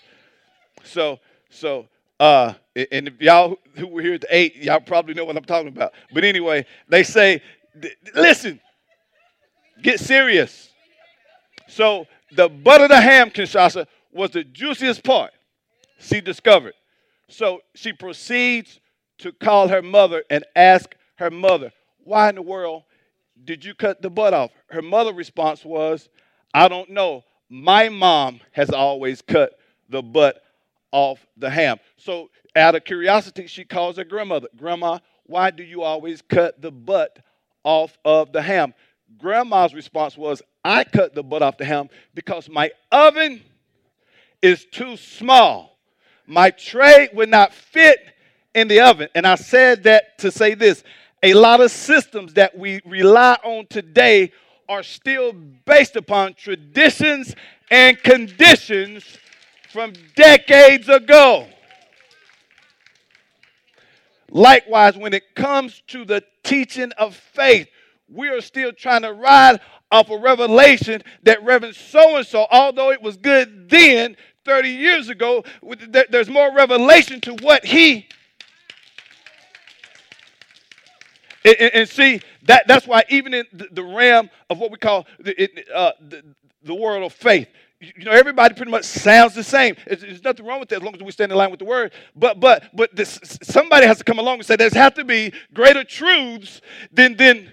So, 0.85 1.19
so, 1.49 1.89
uh, 2.21 2.55
and 2.77 3.09
if 3.09 3.21
y'all 3.21 3.57
who 3.77 3.89
were 3.89 4.03
here 4.03 4.15
at 4.15 4.21
the 4.21 4.29
eight, 4.31 4.57
y'all 4.57 4.81
probably 4.81 5.15
know 5.15 5.25
what 5.25 5.37
I'm 5.37 5.45
talking 5.45 5.69
about. 5.69 5.93
But 6.13 6.23
anyway, 6.23 6.67
they 6.89 7.03
say, 7.03 7.43
listen, 8.15 8.61
get 9.83 9.99
serious. 9.99 10.70
So 11.71 12.07
the 12.33 12.49
butt 12.49 12.83
of 12.83 12.89
the 12.89 13.01
ham, 13.01 13.31
Kinshasa, 13.31 13.87
was 14.13 14.31
the 14.33 14.45
juiciest 14.45 15.05
part 15.05 15.33
she 15.99 16.21
discovered. 16.21 16.75
So 17.29 17.61
she 17.75 17.93
proceeds 17.93 18.81
to 19.19 19.33
call 19.33 19.69
her 19.69 19.83
mother 19.83 20.25
and 20.31 20.45
ask 20.57 20.95
her 21.17 21.31
mother, 21.31 21.73
Why 22.05 22.29
in 22.29 22.35
the 22.35 22.43
world 22.43 22.83
did 23.45 23.65
you 23.65 23.75
cut 23.75 24.03
the 24.03 24.11
butt 24.11 24.35
off? 24.35 24.51
Her 24.71 24.83
mother 24.83 25.13
response 25.13 25.65
was, 25.65 26.09
I 26.53 26.69
don't 26.69 26.91
know. 26.91 27.25
My 27.49 27.89
mom 27.89 28.41
has 28.53 28.71
always 28.71 29.23
cut 29.23 29.59
the 29.89 30.03
butt 30.03 30.43
off 30.93 31.25
the 31.37 31.51
ham. 31.51 31.79
So, 31.97 32.31
out 32.57 32.75
of 32.75 32.85
curiosity, 32.85 33.47
she 33.47 33.65
calls 33.65 33.97
her 33.97 34.05
grandmother, 34.05 34.49
Grandma, 34.57 34.99
why 35.25 35.51
do 35.51 35.63
you 35.63 35.83
always 35.83 36.23
cut 36.23 36.61
the 36.61 36.73
butt 36.73 37.21
off 37.63 37.97
of 38.05 38.33
the 38.33 38.43
ham? 38.43 38.75
Grandma's 39.19 39.75
response 39.75 40.17
was, 40.17 40.43
I 40.65 40.85
cut 40.85 41.15
the 41.15 41.23
butt 41.23 41.43
off 41.43 41.59
the 41.59 41.65
ham 41.65 41.89
because 42.15 42.49
my 42.49 42.71
oven 42.91 43.43
is 44.43 44.65
too 44.67 44.97
small. 44.97 45.79
My 46.27 46.51
tray 46.51 47.09
would 47.13 47.29
not 47.29 47.53
fit 47.53 47.99
in 48.55 48.69
the 48.69 48.81
oven. 48.81 49.09
And 49.15 49.27
I 49.27 49.35
said 49.35 49.85
that 49.85 50.19
to 50.19 50.31
say 50.31 50.55
this 50.55 50.85
a 51.23 51.35
lot 51.35 51.61
of 51.61 51.71
systems 51.71 52.35
that 52.35 52.57
we 52.57 52.81
rely 52.85 53.37
on 53.45 53.67
today 53.67 54.33
are 54.69 54.83
still 54.83 55.33
based 55.33 55.97
upon 55.97 56.35
traditions 56.35 57.35
and 57.71 58.03
conditions 58.03 59.05
from 59.71 59.93
decades 60.17 60.89
ago. 60.89 61.47
Likewise, 64.31 64.97
when 64.97 65.13
it 65.13 65.35
comes 65.35 65.83
to 65.89 66.05
the 66.05 66.23
teaching 66.45 66.93
of 66.93 67.17
faith, 67.17 67.69
we 68.13 68.29
are 68.29 68.41
still 68.41 68.73
trying 68.73 69.03
to 69.03 69.13
ride 69.13 69.61
off 69.91 70.11
a 70.11 70.19
revelation 70.19 71.03
that 71.23 71.43
Reverend 71.43 71.75
so 71.75 72.17
and 72.17 72.27
so, 72.27 72.47
although 72.51 72.91
it 72.91 73.03
was 73.03 73.17
good 73.17 73.69
then, 73.69 74.17
30 74.45 74.69
years 74.71 75.09
ago, 75.09 75.45
there's 76.09 76.31
more 76.31 76.55
revelation 76.55 77.21
to 77.23 77.35
what 77.35 77.65
he. 77.65 78.09
And, 81.45 81.57
and 81.59 81.89
see, 81.89 82.21
that, 82.45 82.67
that's 82.67 82.87
why 82.87 83.05
even 83.09 83.35
in 83.35 83.47
the, 83.53 83.83
realm 83.83 84.31
of 84.49 84.59
what 84.59 84.71
we 84.71 84.77
call 84.77 85.07
the, 85.19 85.49
uh, 85.75 85.93
the, 86.01 86.23
the 86.63 86.75
world 86.75 87.03
of 87.03 87.13
faith, 87.13 87.49
you 87.81 88.05
know, 88.05 88.13
everybody 88.13 88.55
pretty 88.55 88.71
much 88.71 88.85
sounds 88.85 89.35
the 89.35 89.43
same. 89.43 89.75
There's, 89.87 90.03
there's, 90.03 90.23
nothing 90.23 90.45
wrong 90.45 90.61
with 90.61 90.69
that 90.69 90.77
as 90.77 90.83
long 90.83 90.95
as 90.95 91.03
we 91.03 91.13
stand 91.13 91.33
in 91.33 91.39
line 91.39 91.51
with 91.51 91.61
the 91.61 91.65
word. 91.65 91.93
But 92.15 92.39
but 92.39 92.69
but 92.75 92.95
this, 92.95 93.19
somebody 93.43 93.87
has 93.87 93.97
to 93.99 94.05
come 94.05 94.19
along 94.19 94.35
and 94.35 94.47
say 94.47 94.57
there's 94.57 94.75
have 94.75 94.93
to 94.95 95.05
be 95.05 95.33
greater 95.55 95.83
truths 95.83 96.61
than 96.93 97.17
than. 97.17 97.51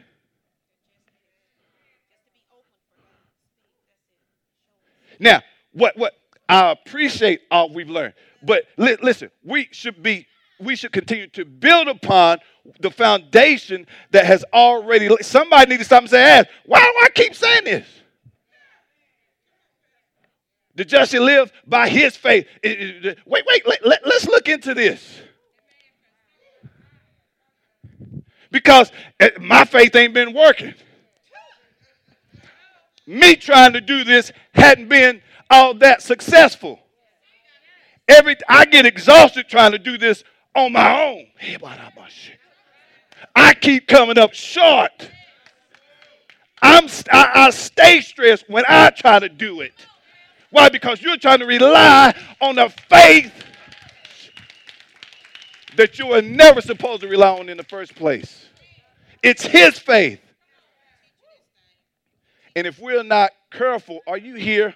Now, 5.20 5.42
what 5.74 5.98
what 5.98 6.14
I 6.50 6.72
appreciate 6.72 7.42
all 7.52 7.74
we've 7.74 7.90
learned, 7.90 8.14
but 8.44 8.66
li- 8.78 8.98
listen, 9.02 9.32
we 9.44 9.68
should 9.72 10.02
be 10.02 10.28
we 10.60 10.76
should 10.76 10.92
continue 10.92 11.28
to 11.28 11.46
build 11.46 11.88
upon 11.88 12.40
the 12.80 12.90
foundation 12.90 13.86
that 14.12 14.26
has 14.26 14.44
already. 14.54 15.10
Somebody 15.22 15.72
need 15.72 15.78
to 15.80 15.86
stop 15.86 16.02
and 16.02 16.10
say, 16.10 16.22
"Ask, 16.22 16.50
why 16.66 16.80
do 16.80 16.94
I 17.04 17.10
keep 17.10 17.36
saying 17.36 17.66
this?" 17.66 17.88
The 20.76 20.86
just 20.86 21.12
live 21.14 21.52
by 21.66 21.90
his 21.90 22.16
faith. 22.16 22.48
Wait, 22.64 23.16
wait, 23.26 23.68
let, 23.68 23.84
let, 23.84 24.06
let's 24.06 24.28
look 24.28 24.48
into 24.48 24.76
this. 24.76 25.22
Because 28.52 28.92
eh, 29.20 29.32
my 29.40 29.66
faith 29.66 29.96
ain't 29.96 30.14
been 30.14 30.34
working. 30.34 30.76
Me 33.08 33.38
trying 33.38 33.72
to 33.74 33.82
do 33.82 34.04
this 34.04 34.34
hadn't 34.54 34.90
been 34.90 35.22
all 35.50 35.74
that 35.76 36.02
successful. 36.02 36.80
Every 38.08 38.36
I 38.48 38.66
get 38.66 38.86
exhausted 38.86 39.48
trying 39.48 39.72
to 39.72 39.80
do 39.80 39.98
this 39.98 40.26
on 40.54 40.74
my 40.74 41.04
own. 41.04 41.28
I 43.34 43.54
keep 43.54 43.88
coming 43.88 44.18
up 44.18 44.34
short. 44.34 45.10
I'm 46.62 46.88
I, 47.12 47.32
I 47.34 47.50
stay 47.52 48.02
stressed 48.02 48.50
when 48.50 48.66
I 48.68 48.90
try 48.90 49.20
to 49.20 49.30
do 49.30 49.62
it. 49.62 49.74
Why? 50.50 50.70
Because 50.70 51.02
you're 51.02 51.18
trying 51.18 51.40
to 51.40 51.46
rely 51.46 52.14
on 52.42 52.56
the 52.56 52.70
faith 52.90 53.32
that 55.76 56.00
you 56.00 56.08
were 56.08 56.22
never 56.22 56.60
supposed 56.60 57.02
to 57.02 57.08
rely 57.08 57.40
on 57.40 57.48
in 57.48 57.58
the 57.58 57.64
first 57.64 57.96
place. 57.96 58.46
It's 59.24 59.46
His 59.46 59.78
faith. 59.80 60.20
And 62.58 62.66
if 62.66 62.80
we're 62.80 63.04
not 63.04 63.34
careful, 63.52 64.00
are 64.08 64.18
you 64.18 64.34
here? 64.34 64.74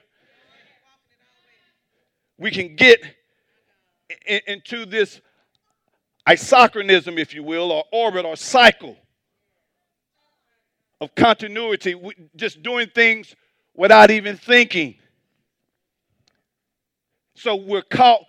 We 2.38 2.52
can 2.52 2.76
get 2.76 3.00
into 4.46 4.86
this 4.86 5.20
isochronism, 6.30 7.18
if 7.18 7.34
you 7.34 7.42
will, 7.42 7.72
or 7.72 7.84
orbit 7.92 8.24
or 8.24 8.36
cycle 8.36 8.96
of 11.02 11.16
continuity, 11.16 12.00
just 12.36 12.62
doing 12.62 12.88
things 12.94 13.36
without 13.74 14.12
even 14.12 14.38
thinking. 14.38 14.94
So 17.34 17.56
we're 17.56 17.82
caught 17.82 18.22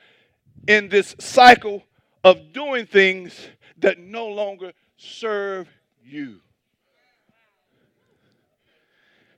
in 0.66 0.88
this 0.88 1.14
cycle 1.21 1.82
of 2.25 2.54
doing 2.54 2.87
things 2.87 3.38
that 3.76 3.99
no 3.99 4.28
longer 4.28 4.73
serve 4.97 5.68
you. 6.02 6.40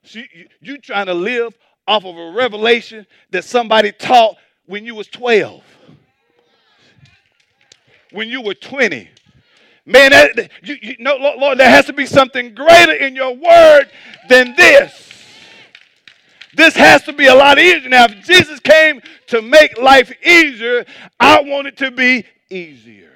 See, 0.04 0.28
you, 0.32 0.46
you 0.60 0.78
trying 0.78 1.06
to 1.06 1.14
live 1.14 1.56
off 1.86 2.04
of 2.04 2.16
a 2.16 2.32
revelation 2.32 3.06
that 3.30 3.44
somebody 3.44 3.92
taught 3.92 4.36
when 4.66 4.84
you 4.84 4.94
was 4.94 5.06
12, 5.08 5.62
when 8.12 8.28
you 8.28 8.40
were 8.40 8.54
20. 8.54 9.08
Man, 9.86 10.10
that, 10.12 10.50
you, 10.62 10.76
you, 10.80 10.96
Lord, 11.00 11.58
there 11.58 11.68
has 11.68 11.86
to 11.86 11.92
be 11.92 12.06
something 12.06 12.54
greater 12.54 12.92
in 12.92 13.14
your 13.14 13.34
word 13.34 13.90
than 14.28 14.54
this. 14.56 15.12
This 16.54 16.74
has 16.76 17.02
to 17.04 17.12
be 17.12 17.26
a 17.26 17.34
lot 17.34 17.58
easier. 17.58 17.88
Now, 17.88 18.04
if 18.04 18.24
Jesus 18.24 18.60
came 18.60 19.02
to 19.26 19.42
make 19.42 19.76
life 19.76 20.12
easier, 20.24 20.86
I 21.18 21.42
want 21.42 21.66
it 21.66 21.76
to 21.78 21.90
be 21.90 22.24
easier. 22.48 23.10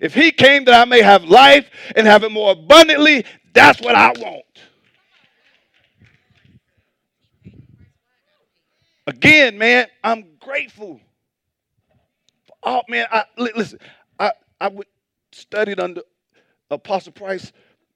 If 0.00 0.14
he 0.14 0.30
came 0.30 0.64
that 0.66 0.74
I 0.74 0.84
may 0.84 1.00
have 1.00 1.24
life 1.24 1.70
and 1.94 2.06
have 2.06 2.22
it 2.22 2.30
more 2.30 2.52
abundantly, 2.52 3.24
that's 3.56 3.80
what 3.80 3.94
I 3.94 4.12
want. 4.12 4.44
Again, 9.06 9.56
man, 9.56 9.86
I'm 10.04 10.26
grateful. 10.40 11.00
Oh 12.62 12.82
man, 12.88 13.06
I 13.10 13.24
listen, 13.38 13.78
I, 14.18 14.32
I 14.60 14.70
studied 15.32 15.80
under 15.80 16.02
Apostle 16.70 17.12
Price. 17.12 17.52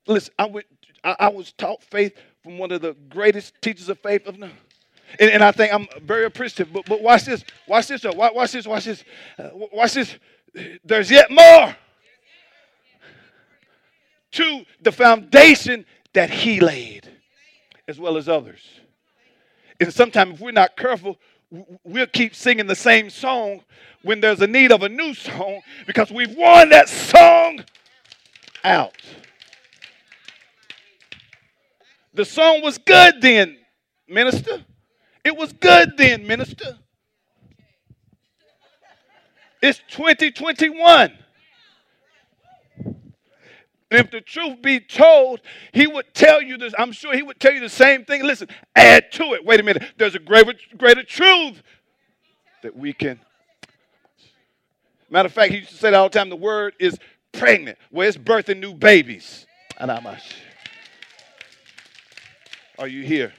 Listen, 0.07 0.33
I 0.39 0.47
would 0.47 0.65
I, 1.05 1.17
I, 1.19 1.29
was 1.29 1.53
taught 1.53 1.83
faith 1.83 2.17
from 2.43 2.57
one 2.59 2.71
of 2.71 2.81
the 2.81 2.95
greatest 3.09 3.55
teachers 3.61 3.89
of 3.89 3.99
faith 3.99 4.27
of 4.27 4.39
now. 4.39 4.51
And, 5.19 5.31
and 5.31 5.43
I 5.43 5.51
think 5.51 5.75
I'm 5.75 5.89
very 6.03 6.25
appreciative. 6.25 6.73
But, 6.73 6.87
but 6.87 7.03
watch 7.03 7.25
this. 7.25 7.45
Watch 7.67 7.89
this. 7.89 8.05
Watch, 8.05 8.33
watch 8.35 8.53
this. 8.53 8.67
Watch 8.67 8.85
this. 8.85 9.05
Uh, 9.39 9.49
watch 9.53 9.95
this. 9.95 10.17
There's 10.85 11.11
yet 11.11 11.31
more 11.31 11.75
to 14.33 14.65
the 14.81 14.93
foundation 14.93 15.85
that 16.13 16.31
he 16.31 16.61
laid, 16.61 17.09
as 17.89 17.99
well 17.99 18.17
as 18.17 18.29
others. 18.29 18.63
And 19.79 19.93
sometimes, 19.93 20.35
if 20.35 20.41
we're 20.41 20.53
not 20.53 20.77
careful, 20.77 21.19
we'll 21.85 22.07
keep 22.07 22.35
singing 22.35 22.67
the 22.67 22.77
same 22.77 23.11
song 23.11 23.63
when 24.03 24.21
there's 24.21 24.41
a 24.41 24.47
need 24.47 24.73
of 24.73 24.83
a 24.83 24.89
new 24.89 25.15
song 25.15 25.61
because 25.87 26.11
we've 26.11 26.35
worn 26.37 26.69
that 26.71 26.89
song 26.89 27.65
out. 28.63 28.97
The 32.15 32.25
song 32.25 32.63
was 32.63 32.79
good 32.79 33.21
then, 33.21 33.57
minister. 34.09 34.65
It 35.25 35.37
was 35.37 35.53
good 35.53 35.97
then, 35.97 36.27
minister. 36.27 36.79
It's 39.63 39.81
2021. 39.91 41.13
And 43.91 44.01
if 44.01 44.11
the 44.11 44.21
truth 44.21 44.63
be 44.63 44.79
told, 44.79 45.41
he 45.73 45.87
would 45.87 46.15
tell 46.15 46.41
you 46.41 46.57
this. 46.57 46.73
I'm 46.79 46.93
sure 46.93 47.15
he 47.15 47.23
would 47.23 47.41
tell 47.41 47.53
you 47.53 47.61
the 47.61 47.69
same 47.69 48.05
thing. 48.05 48.25
Listen, 48.25 48.49
add 48.77 49.11
to 49.13 49.35
it. 49.35 49.45
Wait 49.45 49.59
a 49.59 49.63
minute. 49.63 49.83
There's 49.99 50.15
a 50.15 50.21
greater, 50.21 50.55
greater 50.77 51.03
truth 51.03 51.63
that 52.63 52.77
we 52.77 52.93
can. 52.93 53.19
Matter 55.11 55.27
of 55.27 55.33
fact, 55.33 55.51
he 55.51 55.59
used 55.59 55.71
to 55.71 55.77
say 55.77 55.91
that 55.91 55.97
all 55.97 56.09
the 56.09 56.17
time 56.17 56.29
the 56.29 56.37
word 56.37 56.75
is 56.79 56.97
pregnant. 57.33 57.79
Well, 57.91 58.07
it's 58.07 58.17
birthing 58.17 58.61
new 58.61 58.75
babies. 58.75 59.47
And 59.77 59.91
I'm 59.91 60.07
Are 62.79 62.87
you 62.87 63.03
here? 63.03 63.33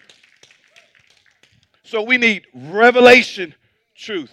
So 1.83 2.01
we 2.01 2.17
need 2.17 2.47
revelation 2.53 3.55
truth. 3.95 4.31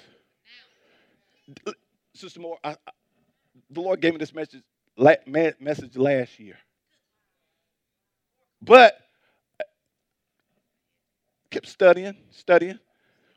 Sister 2.15 2.41
Moore, 2.41 2.59
I, 2.65 2.71
I, 2.71 2.91
the 3.71 3.81
Lord 3.81 4.01
gave 4.01 4.15
me 4.15 4.19
this 4.19 4.35
message, 4.35 4.63
message 4.99 5.97
last 5.97 6.39
year. 6.39 6.59
But 8.61 8.99
kept 11.51 11.69
studying, 11.69 12.17
studying, 12.31 12.79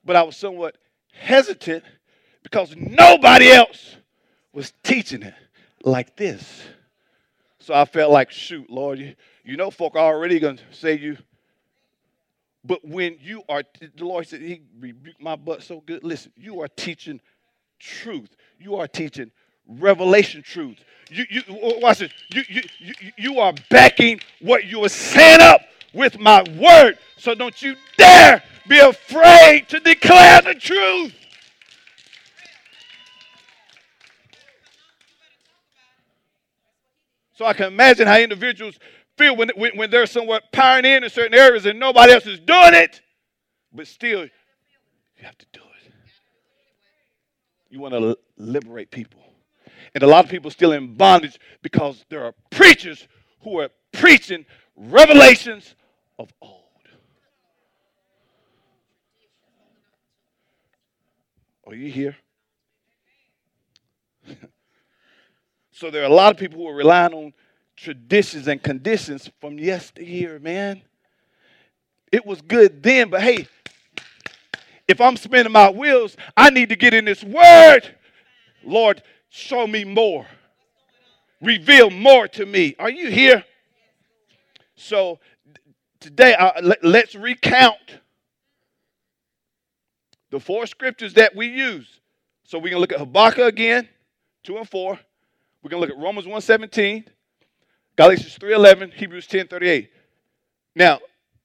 but 0.04 0.16
I 0.16 0.24
was 0.24 0.36
somewhat 0.36 0.78
hesitant 1.14 1.84
because 2.44 2.76
nobody 2.76 3.50
else 3.50 3.96
was 4.54 4.74
teaching 4.84 5.24
it 5.24 5.34
like 5.84 6.16
this. 6.18 6.64
So 7.60 7.74
I 7.74 7.86
felt 7.86 8.12
like, 8.12 8.32
shoot, 8.32 8.70
Lord, 8.70 9.00
you, 9.00 9.16
you 9.44 9.56
know 9.56 9.70
folk 9.70 9.96
are 9.96 10.14
already 10.14 10.40
going 10.40 10.58
to 10.58 10.64
say 10.72 10.98
you. 10.98 11.18
But 12.64 12.84
when 12.84 13.18
you 13.22 13.44
are, 13.48 13.64
the 13.96 14.06
Lord 14.06 14.28
said, 14.28 14.42
He 14.42 14.62
rebuked 14.80 15.22
my 15.22 15.36
butt 15.36 15.64
so 15.64 15.82
good. 15.82 16.04
Listen, 16.04 16.32
you 16.36 16.62
are 16.62 16.68
teaching 16.68 17.22
truth. 17.80 18.36
You 18.60 18.76
are 18.76 18.88
teaching 18.88 19.32
revelation 19.80 20.42
truth. 20.44 20.78
You, 21.10 21.26
you 21.30 21.44
watch 21.50 22.00
this. 22.00 22.12
You, 22.34 22.44
you, 22.48 22.62
you, 22.80 22.94
you 23.18 23.40
are 23.40 23.54
backing 23.70 24.22
what 24.40 24.66
you 24.66 24.84
are 24.86 24.90
saying 24.90 25.42
up 25.42 25.62
with 25.94 26.20
my 26.20 26.44
word. 26.58 26.98
So 27.18 27.36
don't 27.36 27.62
you 27.62 27.76
dare 27.98 28.42
be 28.68 28.80
afraid 28.80 29.68
to 29.70 29.80
declare 29.80 30.42
the 30.42 30.56
truth. 30.56 31.14
So 37.34 37.46
I 37.46 37.54
can 37.54 37.68
imagine 37.68 38.08
how 38.08 38.18
individuals 38.18 38.78
feel 39.18 39.36
when, 39.36 39.50
when, 39.56 39.76
when 39.76 39.90
they're 39.90 40.06
somewhat 40.06 40.52
pioneering 40.52 41.04
in 41.04 41.10
certain 41.10 41.34
areas 41.34 41.66
and 41.66 41.80
nobody 41.80 42.14
else 42.14 42.28
is 42.28 42.40
doing 42.40 42.74
it, 42.74 43.02
but 43.74 43.88
still, 43.88 44.24
you 44.24 44.30
have 45.24 45.38
to 45.38 45.46
do 45.52 45.60
it. 45.60 45.92
You 47.70 47.80
want 47.80 47.94
to 47.96 48.18
liberate 48.38 48.92
people. 48.92 49.21
And 49.94 50.04
a 50.04 50.08
lot 50.08 50.24
of 50.26 50.32
people 50.32 50.50
still 50.52 50.72
in 50.72 50.96
bondage 50.96 51.40
because 51.62 52.06
there 52.10 52.24
are 52.24 52.34
preachers 52.50 53.08
who 53.42 53.60
are 53.60 53.70
preaching 53.92 54.46
revelations 54.76 55.76
of 56.18 56.32
old. 56.42 56.62
Are 61.66 61.76
you 61.76 61.92
here? 61.92 62.16
So 65.74 65.90
there 65.90 66.04
are 66.04 66.12
a 66.12 66.14
lot 66.14 66.32
of 66.32 66.38
people 66.38 66.60
who 66.60 66.68
are 66.68 66.76
relying 66.76 67.12
on 67.12 67.34
traditions 67.76 68.48
and 68.48 68.62
conditions 68.62 69.32
from 69.40 69.58
yesteryear, 69.58 70.38
man. 70.38 70.84
It 72.12 72.24
was 72.24 72.40
good 72.40 72.84
then, 72.84 73.10
but 73.10 73.22
hey, 73.22 73.48
if 74.88 75.02
I'm 75.02 75.18
spinning 75.18 75.52
my 75.52 75.72
wheels, 75.72 76.18
I 76.38 76.52
need 76.52 76.70
to 76.70 76.76
get 76.76 76.94
in 76.94 77.06
this 77.06 77.24
word. 77.24 77.96
Lord, 78.64 79.02
show 79.32 79.66
me 79.66 79.84
more. 79.84 80.28
Reveal 81.42 81.90
more 81.90 82.28
to 82.28 82.46
me. 82.46 82.76
Are 82.78 82.90
you 82.90 83.10
here? 83.10 83.44
So 84.76 85.20
today, 86.00 86.36
uh, 86.36 86.62
let, 86.62 86.84
let's 86.84 87.16
recount 87.16 88.00
the 90.30 90.40
four 90.40 90.68
scriptures 90.68 91.14
that 91.16 91.36
we 91.36 91.48
use. 91.48 92.00
So 92.44 92.60
we're 92.60 92.72
going 92.72 92.74
to 92.74 92.80
look 92.80 92.92
at 92.92 93.00
Habakkuk 93.00 93.48
again, 93.48 93.88
2 94.44 94.58
and 94.58 94.70
4. 94.70 95.00
We're 95.64 95.70
going 95.70 95.82
to 95.82 95.88
look 95.88 95.98
at 95.98 96.04
Romans 96.04 96.28
1.17, 96.28 97.06
Galatians 97.96 98.38
3.11, 98.38 98.94
Hebrews 98.94 99.28
10.38. 99.28 99.88
Now, 100.76 101.00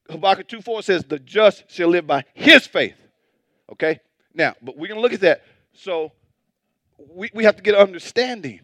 Habakkuk 0.09 0.47
2.4 0.47 0.83
says, 0.83 1.03
the 1.03 1.19
just 1.19 1.63
shall 1.69 1.89
live 1.89 2.05
by 2.05 2.23
his 2.33 2.67
faith. 2.67 2.95
Okay? 3.71 3.99
Now, 4.33 4.55
but 4.61 4.77
we're 4.77 4.87
going 4.87 4.97
to 4.97 5.01
look 5.01 5.13
at 5.13 5.21
that. 5.21 5.43
So 5.73 6.11
we, 6.97 7.29
we 7.33 7.43
have 7.43 7.55
to 7.55 7.63
get 7.63 7.75
understanding. 7.75 8.61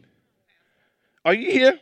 Are 1.26 1.34
you 1.34 1.52
here? 1.52 1.80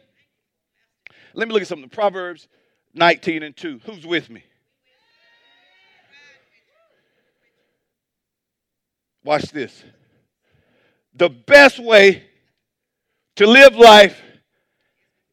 Let 1.33 1.47
me 1.47 1.53
look 1.53 1.61
at 1.61 1.67
something. 1.67 1.89
Proverbs 1.89 2.47
19 2.93 3.43
and 3.43 3.55
2. 3.55 3.81
Who's 3.85 4.05
with 4.05 4.29
me? 4.29 4.43
Watch 9.23 9.51
this. 9.51 9.83
The 11.13 11.29
best 11.29 11.79
way 11.79 12.23
to 13.35 13.47
live 13.47 13.75
life 13.75 14.21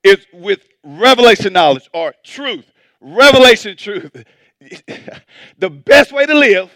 is 0.04 0.26
with 0.32 0.60
revelation 0.82 1.52
knowledge 1.52 1.88
or 1.92 2.14
truth. 2.22 2.70
Revelation 3.00 3.76
truth. 3.76 4.24
the 5.58 5.70
best 5.70 6.12
way 6.12 6.26
to 6.26 6.34
live 6.34 6.70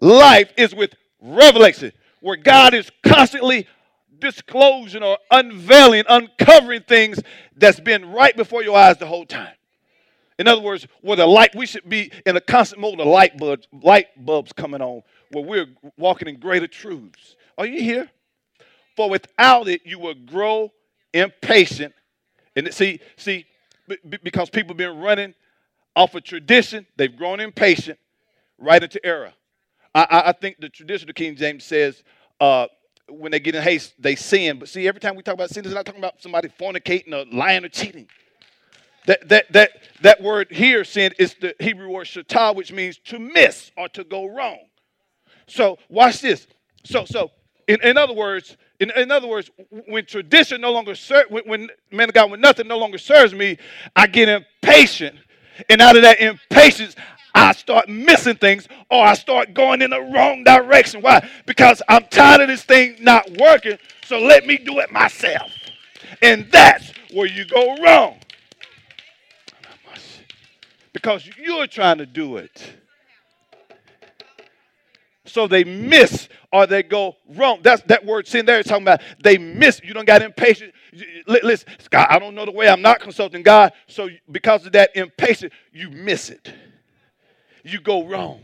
life 0.00 0.52
is 0.56 0.74
with 0.74 0.94
revelation, 1.20 1.92
where 2.26 2.36
God 2.36 2.74
is 2.74 2.90
constantly 3.04 3.68
disclosing 4.18 5.04
or 5.04 5.16
unveiling, 5.30 6.02
uncovering 6.08 6.82
things 6.82 7.20
that's 7.56 7.78
been 7.78 8.10
right 8.10 8.36
before 8.36 8.64
your 8.64 8.76
eyes 8.76 8.98
the 8.98 9.06
whole 9.06 9.24
time. 9.24 9.54
In 10.36 10.48
other 10.48 10.60
words, 10.60 10.88
where 11.02 11.16
the 11.16 11.24
light, 11.24 11.54
we 11.54 11.66
should 11.66 11.88
be 11.88 12.10
in 12.26 12.36
a 12.36 12.40
constant 12.40 12.80
mode 12.80 12.98
of 12.98 13.06
light 13.06 13.38
bulbs, 13.38 13.68
light 13.80 14.08
bulbs 14.16 14.52
coming 14.52 14.82
on, 14.82 15.04
where 15.30 15.44
we're 15.44 15.66
walking 15.96 16.26
in 16.26 16.40
greater 16.40 16.66
truths. 16.66 17.36
Are 17.56 17.64
you 17.64 17.80
here? 17.80 18.10
For 18.96 19.08
without 19.08 19.68
it, 19.68 19.82
you 19.84 20.00
will 20.00 20.14
grow 20.16 20.72
impatient. 21.14 21.94
And 22.56 22.74
see, 22.74 22.98
see, 23.16 23.46
because 24.24 24.50
people 24.50 24.70
have 24.70 24.78
been 24.78 24.98
running 24.98 25.32
off 25.94 26.16
of 26.16 26.24
tradition, 26.24 26.86
they've 26.96 27.16
grown 27.16 27.38
impatient 27.38 28.00
right 28.58 28.82
into 28.82 29.04
error. 29.06 29.32
I, 29.94 30.24
I 30.26 30.32
think 30.32 30.56
the 30.58 30.68
traditional 30.68 31.14
King 31.14 31.36
James 31.36 31.62
says, 31.64 32.02
uh, 32.40 32.66
when 33.08 33.32
they 33.32 33.40
get 33.40 33.54
in 33.54 33.62
haste, 33.62 33.94
they 33.98 34.16
sin. 34.16 34.58
But 34.58 34.68
see, 34.68 34.88
every 34.88 35.00
time 35.00 35.16
we 35.16 35.22
talk 35.22 35.34
about 35.34 35.50
sin, 35.50 35.64
it's 35.64 35.74
not 35.74 35.86
talking 35.86 36.00
about 36.00 36.20
somebody 36.20 36.48
fornicating 36.48 37.12
or 37.12 37.24
lying 37.34 37.64
or 37.64 37.68
cheating. 37.68 38.08
That, 39.06 39.28
that, 39.28 39.52
that, 39.52 39.70
that 40.02 40.22
word 40.22 40.48
here, 40.50 40.84
sin, 40.84 41.12
is 41.18 41.34
the 41.40 41.54
Hebrew 41.60 41.88
word 41.88 42.06
shatah, 42.06 42.56
which 42.56 42.72
means 42.72 42.98
to 43.04 43.18
miss 43.18 43.70
or 43.76 43.88
to 43.90 44.02
go 44.02 44.26
wrong. 44.26 44.58
So 45.46 45.78
watch 45.88 46.20
this. 46.20 46.48
So, 46.84 47.04
so 47.04 47.30
in, 47.68 47.80
in 47.82 47.96
other 47.96 48.14
words, 48.14 48.56
in, 48.80 48.90
in 48.90 49.10
other 49.10 49.28
words, 49.28 49.50
when 49.86 50.04
tradition 50.04 50.60
no 50.60 50.72
longer 50.72 50.94
serves, 50.94 51.30
when, 51.30 51.44
when 51.46 51.68
man 51.90 52.08
of 52.08 52.14
God, 52.14 52.30
when 52.30 52.40
nothing 52.40 52.66
no 52.66 52.78
longer 52.78 52.98
serves 52.98 53.32
me, 53.32 53.58
I 53.94 54.06
get 54.06 54.28
impatient. 54.28 55.16
And 55.70 55.80
out 55.80 55.96
of 55.96 56.02
that 56.02 56.20
impatience, 56.20 56.96
I 57.36 57.52
start 57.52 57.86
missing 57.90 58.36
things 58.36 58.66
or 58.90 59.04
I 59.04 59.12
start 59.12 59.52
going 59.52 59.82
in 59.82 59.90
the 59.90 60.00
wrong 60.00 60.42
direction. 60.42 61.02
Why? 61.02 61.28
Because 61.44 61.82
I'm 61.86 62.04
tired 62.04 62.40
of 62.40 62.48
this 62.48 62.62
thing 62.62 62.96
not 62.98 63.30
working, 63.38 63.76
so 64.04 64.18
let 64.18 64.46
me 64.46 64.56
do 64.56 64.78
it 64.80 64.90
myself. 64.90 65.52
And 66.22 66.50
that's 66.50 66.92
where 67.12 67.26
you 67.26 67.44
go 67.44 67.76
wrong. 67.76 68.18
Because 70.94 71.28
you're 71.38 71.66
trying 71.66 71.98
to 71.98 72.06
do 72.06 72.38
it. 72.38 72.72
So 75.26 75.46
they 75.46 75.62
miss 75.64 76.30
or 76.50 76.66
they 76.66 76.82
go 76.82 77.16
wrong. 77.28 77.58
That's 77.62 77.82
that 77.82 78.06
word 78.06 78.26
sin 78.26 78.46
there 78.46 78.60
is 78.60 78.66
talking 78.66 78.84
about 78.84 79.02
they 79.22 79.36
miss. 79.36 79.82
You 79.84 79.92
don't 79.92 80.06
got 80.06 80.22
impatient. 80.22 80.72
Listen, 81.26 81.68
God, 81.90 82.06
I 82.08 82.18
don't 82.18 82.34
know 82.34 82.46
the 82.46 82.52
way. 82.52 82.66
I'm 82.66 82.80
not 82.80 83.00
consulting 83.00 83.42
God. 83.42 83.74
So 83.88 84.08
because 84.30 84.64
of 84.64 84.72
that 84.72 84.96
impatience, 84.96 85.52
you 85.72 85.90
miss 85.90 86.30
it. 86.30 86.54
You 87.66 87.80
go 87.80 88.06
wrong. 88.06 88.40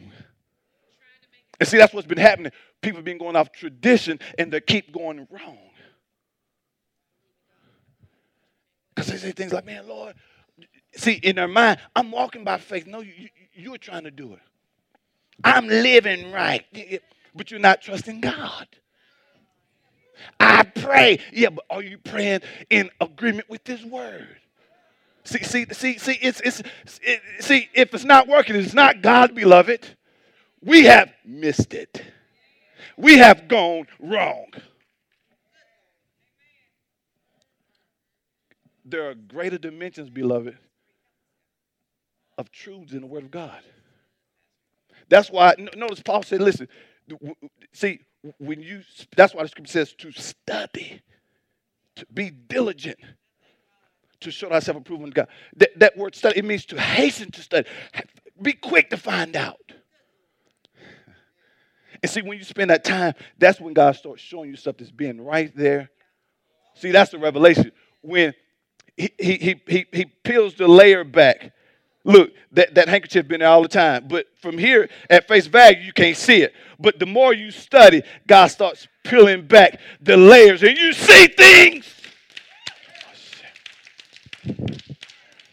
And 1.60 1.68
see, 1.68 1.78
that's 1.78 1.94
what's 1.94 2.08
been 2.08 2.18
happening. 2.18 2.50
People 2.80 2.98
have 2.98 3.04
been 3.04 3.18
going 3.18 3.36
off 3.36 3.52
tradition 3.52 4.18
and 4.36 4.52
they 4.52 4.60
keep 4.60 4.92
going 4.92 5.28
wrong. 5.30 5.58
Because 8.94 9.10
they 9.12 9.16
say 9.18 9.30
things 9.30 9.52
like, 9.52 9.64
man, 9.64 9.86
Lord, 9.86 10.16
see, 10.96 11.12
in 11.12 11.36
their 11.36 11.46
mind, 11.46 11.78
I'm 11.94 12.10
walking 12.10 12.42
by 12.42 12.58
faith. 12.58 12.88
No, 12.88 13.00
you, 13.00 13.12
you, 13.16 13.28
you're 13.52 13.78
trying 13.78 14.04
to 14.04 14.10
do 14.10 14.32
it. 14.32 14.40
I'm 15.44 15.68
living 15.68 16.32
right. 16.32 16.64
But 17.32 17.52
you're 17.52 17.60
not 17.60 17.80
trusting 17.80 18.20
God. 18.20 18.66
I 20.40 20.64
pray. 20.64 21.20
Yeah, 21.32 21.50
but 21.50 21.64
are 21.70 21.82
you 21.82 21.98
praying 21.98 22.40
in 22.70 22.90
agreement 23.00 23.48
with 23.48 23.64
His 23.66 23.84
word? 23.84 24.38
See, 25.24 25.42
see, 25.44 25.66
see, 25.72 25.98
see, 25.98 26.18
it's, 26.20 26.40
it's, 26.40 26.62
it, 27.00 27.20
see, 27.40 27.68
if 27.74 27.94
it's 27.94 28.04
not 28.04 28.26
working, 28.26 28.56
it's 28.56 28.74
not 28.74 29.02
God, 29.02 29.34
beloved. 29.34 29.96
We 30.60 30.84
have 30.84 31.12
missed 31.24 31.74
it. 31.74 32.02
We 32.96 33.18
have 33.18 33.48
gone 33.48 33.86
wrong. 34.00 34.46
There 38.84 39.08
are 39.08 39.14
greater 39.14 39.58
dimensions, 39.58 40.10
beloved, 40.10 40.58
of 42.36 42.50
truths 42.50 42.92
in 42.92 43.00
the 43.00 43.06
Word 43.06 43.24
of 43.24 43.30
God. 43.30 43.60
That's 45.08 45.30
why, 45.30 45.54
notice 45.76 46.02
Paul 46.02 46.22
said, 46.24 46.40
listen, 46.40 46.68
see, 47.72 48.00
when 48.38 48.60
you, 48.60 48.82
that's 49.16 49.34
why 49.34 49.42
the 49.42 49.48
scripture 49.48 49.72
says 49.72 49.92
to 49.94 50.12
study 50.12 51.02
to 51.96 52.06
be 52.12 52.30
diligent 52.30 52.98
to 54.22 54.30
show 54.30 54.48
thyself 54.48 54.78
approved 54.78 55.02
unto 55.02 55.14
God. 55.14 55.28
That, 55.56 55.78
that 55.78 55.96
word 55.96 56.14
study, 56.14 56.38
it 56.38 56.44
means 56.44 56.66
to 56.66 56.80
hasten 56.80 57.30
to 57.32 57.40
study. 57.40 57.68
Be 58.40 58.52
quick 58.52 58.90
to 58.90 58.96
find 58.96 59.36
out. 59.36 59.72
And 62.02 62.10
see, 62.10 62.22
when 62.22 62.38
you 62.38 62.44
spend 62.44 62.70
that 62.70 62.84
time, 62.84 63.14
that's 63.38 63.60
when 63.60 63.74
God 63.74 63.94
starts 63.94 64.22
showing 64.22 64.50
you 64.50 64.56
stuff 64.56 64.76
that's 64.78 64.90
being 64.90 65.20
right 65.20 65.54
there. 65.56 65.90
See, 66.74 66.90
that's 66.90 67.12
the 67.12 67.18
revelation. 67.18 67.70
When 68.00 68.34
he, 68.96 69.10
he, 69.18 69.60
he, 69.66 69.86
he, 69.92 70.04
peels 70.04 70.54
the 70.54 70.66
layer 70.68 71.04
back. 71.04 71.52
Look, 72.04 72.32
that, 72.52 72.74
that 72.74 72.88
handkerchief 72.88 73.28
been 73.28 73.40
there 73.40 73.48
all 73.48 73.62
the 73.62 73.68
time. 73.68 74.08
But 74.08 74.26
from 74.40 74.58
here, 74.58 74.88
at 75.08 75.28
face 75.28 75.46
value, 75.46 75.80
you 75.80 75.92
can't 75.92 76.16
see 76.16 76.42
it. 76.42 76.52
But 76.78 76.98
the 76.98 77.06
more 77.06 77.32
you 77.32 77.50
study, 77.52 78.02
God 78.26 78.48
starts 78.48 78.88
peeling 79.04 79.46
back 79.46 79.78
the 80.00 80.16
layers 80.16 80.62
and 80.62 80.76
you 80.76 80.92
see 80.92 81.28
things 81.28 82.01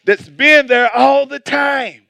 that's 0.10 0.28
been 0.28 0.66
there 0.66 0.90
all 0.96 1.28
the 1.28 1.38
time. 1.38 2.02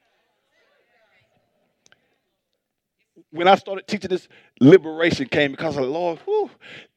When 3.30 3.46
I 3.46 3.56
started 3.56 3.86
teaching 3.86 4.08
this, 4.08 4.26
liberation 4.58 5.26
came 5.26 5.50
because 5.50 5.76
of 5.76 5.84
the 5.84 5.90
Lord. 5.90 6.18
Whew, 6.20 6.48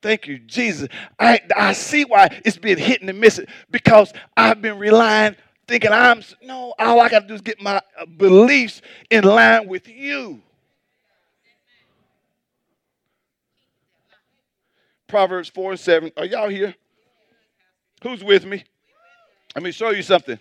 thank 0.02 0.28
you, 0.28 0.40
Jesus. 0.40 0.88
I, 1.20 1.42
I 1.58 1.74
see 1.74 2.06
why 2.06 2.30
it's 2.46 2.58
been 2.58 2.78
hitting 2.78 3.10
and 3.10 3.20
missing 3.20 3.48
because 3.70 4.14
I've 4.38 4.62
been 4.62 4.80
relying, 4.80 5.36
thinking 5.68 5.92
I'm, 5.92 6.24
no, 6.42 6.74
all 6.80 7.02
I 7.02 7.10
got 7.10 7.24
to 7.24 7.28
do 7.28 7.34
is 7.34 7.42
get 7.42 7.62
my 7.62 7.82
uh, 8.00 8.06
beliefs 8.06 8.82
in 9.10 9.26
line 9.26 9.68
with 9.68 9.90
you. 9.90 10.42
Proverbs 15.08 15.50
4 15.50 15.72
and 15.72 15.80
7. 15.82 16.12
Are 16.16 16.26
y'all 16.26 16.48
here? 16.48 16.74
Who's 18.04 18.24
with 18.24 18.46
me? 18.46 18.64
Let 19.54 19.64
me 19.64 19.72
show 19.72 19.90
you 19.90 20.02
something. 20.02 20.40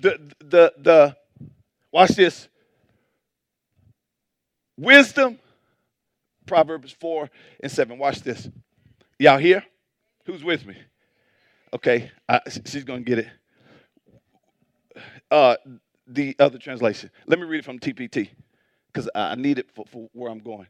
The, 0.00 0.18
the, 0.38 0.72
the, 0.78 1.16
watch 1.92 2.10
this. 2.10 2.48
Wisdom, 4.78 5.38
Proverbs 6.46 6.92
4 6.92 7.28
and 7.62 7.70
7. 7.70 7.98
Watch 7.98 8.22
this. 8.22 8.48
Y'all 9.18 9.38
here? 9.38 9.62
Who's 10.24 10.42
with 10.42 10.64
me? 10.64 10.74
Okay, 11.74 12.10
I, 12.28 12.40
she's 12.66 12.84
going 12.84 13.04
to 13.04 13.08
get 13.08 13.18
it. 13.18 13.28
Uh, 15.30 15.56
the 16.06 16.34
other 16.38 16.58
translation. 16.58 17.10
Let 17.26 17.38
me 17.38 17.44
read 17.44 17.58
it 17.58 17.64
from 17.64 17.78
TPT 17.78 18.30
because 18.92 19.08
I 19.14 19.34
need 19.36 19.58
it 19.58 19.70
for, 19.74 19.84
for 19.86 20.08
where 20.12 20.30
I'm 20.30 20.40
going. 20.40 20.66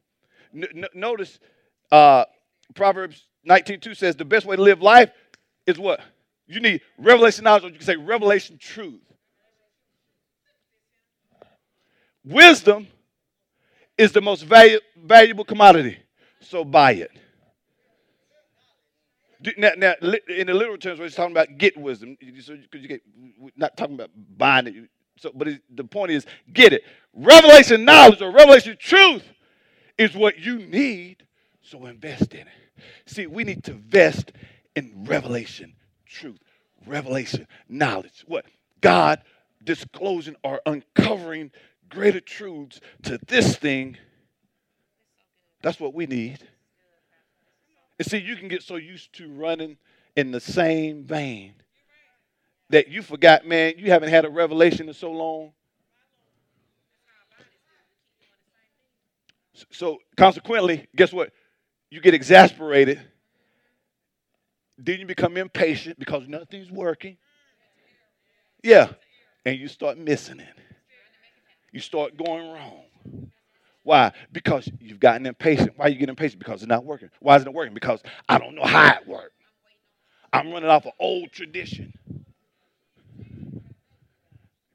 N- 0.55 0.85
notice 0.93 1.39
uh, 1.91 2.25
Proverbs 2.75 3.27
19.2 3.49 3.97
says 3.97 4.17
the 4.17 4.25
best 4.25 4.45
way 4.45 4.57
to 4.57 4.63
live 4.63 4.83
life 4.83 5.11
is 5.67 5.79
what? 5.79 6.01
You 6.47 6.61
need 6.61 6.83
revelation 6.99 7.45
knowledge, 7.45 7.65
or 7.65 7.69
you 7.69 7.77
can 7.77 7.87
say 7.87 7.97
revelation 7.97 8.59
truth. 8.59 9.01
Wisdom 12.25 12.87
is 13.97 14.13
the 14.13 14.21
most 14.21 14.47
valu- 14.47 14.81
valuable 14.97 15.45
commodity, 15.45 15.99
so 16.41 16.65
buy 16.65 16.93
it. 16.93 17.11
Now, 19.57 19.71
now, 19.77 19.95
in 20.29 20.49
the 20.49 20.55
literal 20.55 20.77
terms, 20.77 21.01
we're 21.01 21.09
talking 21.09 21.33
about 21.33 21.57
get 21.57 21.77
wisdom. 21.77 22.17
So, 22.41 22.57
because 22.57 22.83
you 22.83 22.89
get, 22.89 23.03
we're 23.39 23.51
not 23.57 23.77
talking 23.77 23.95
about 23.95 24.11
buying 24.37 24.67
it. 24.67 24.75
So, 25.17 25.33
but 25.35 25.49
the 25.75 25.85
point 25.85 26.13
is, 26.13 26.27
get 26.53 26.73
it. 26.73 26.83
Revelation 27.15 27.85
knowledge 27.85 28.21
or 28.21 28.31
revelation 28.31 28.77
truth 28.79 29.25
is 29.97 30.15
what 30.15 30.39
you 30.39 30.59
need. 30.59 31.25
So 31.63 31.87
invest 31.87 32.35
in 32.35 32.41
it. 32.41 32.83
See, 33.07 33.27
we 33.27 33.45
need 33.45 33.65
to 33.65 33.73
invest 33.73 34.33
in 34.77 35.05
revelation 35.07 35.75
truth, 36.07 36.39
revelation, 36.87 37.47
knowledge. 37.69 38.25
What? 38.27 38.47
God 38.81 39.23
disclosing 39.63 40.37
or 40.43 40.61
uncovering 40.67 41.51
greater 41.91 42.21
truths 42.21 42.81
to 43.03 43.19
this 43.27 43.57
thing. 43.57 43.97
That's 45.63 45.79
what 45.79 45.95
we 45.95 46.07
need. 46.07 46.39
And 47.99 48.09
see, 48.09 48.19
you 48.19 48.37
can 48.37 48.49
get 48.49 48.63
so 48.63 48.77
used 48.77 49.13
to 49.15 49.31
running 49.31 49.77
in 50.17 50.31
the 50.31 50.41
same 50.41 51.05
vein 51.05 51.55
that 52.71 52.89
you 52.89 53.03
forgot, 53.03 53.45
man, 53.47 53.75
you 53.77 53.91
haven't 53.91 54.11
had 54.11 54.25
a 54.25 54.31
revelation 54.31 54.89
in 54.89 54.95
so 54.95 55.11
long. 55.11 55.53
So, 59.71 59.99
consequently, 60.17 60.87
guess 60.97 61.13
what? 61.13 61.33
You 61.91 62.01
get 62.01 62.15
exasperated 62.15 63.01
then 64.85 64.99
you 64.99 65.07
become 65.07 65.37
impatient 65.37 65.99
because 65.99 66.27
nothing's 66.27 66.71
working. 66.71 67.17
Yeah. 68.63 68.89
And 69.45 69.59
you 69.59 69.69
start 69.69 69.99
missing 69.99 70.41
it. 70.41 70.55
You 71.73 71.81
start 71.81 72.17
going 72.17 72.51
wrong. 72.51 72.85
Why? 73.85 74.13
Because 74.33 74.71
you've 74.81 75.01
gotten 75.01 75.27
impatient. 75.27 75.73
Why 75.77 75.89
you 75.89 75.95
getting 75.95 76.11
impatient? 76.11 76.39
Because 76.41 76.63
it's 76.63 76.69
not 76.69 76.85
working. 76.85 77.11
Why 77.21 77.37
isn't 77.37 77.49
it 77.49 77.55
working? 77.55 77.75
Because 77.75 78.03
I 78.29 78.39
don't 78.39 78.55
know 78.55 78.65
how 78.65 78.95
it 78.97 79.09
works. 79.09 79.35
I'm 80.33 80.51
running 80.53 80.71
off 80.71 80.87
of 80.87 80.93
old 81.01 81.33
tradition. 81.33 81.93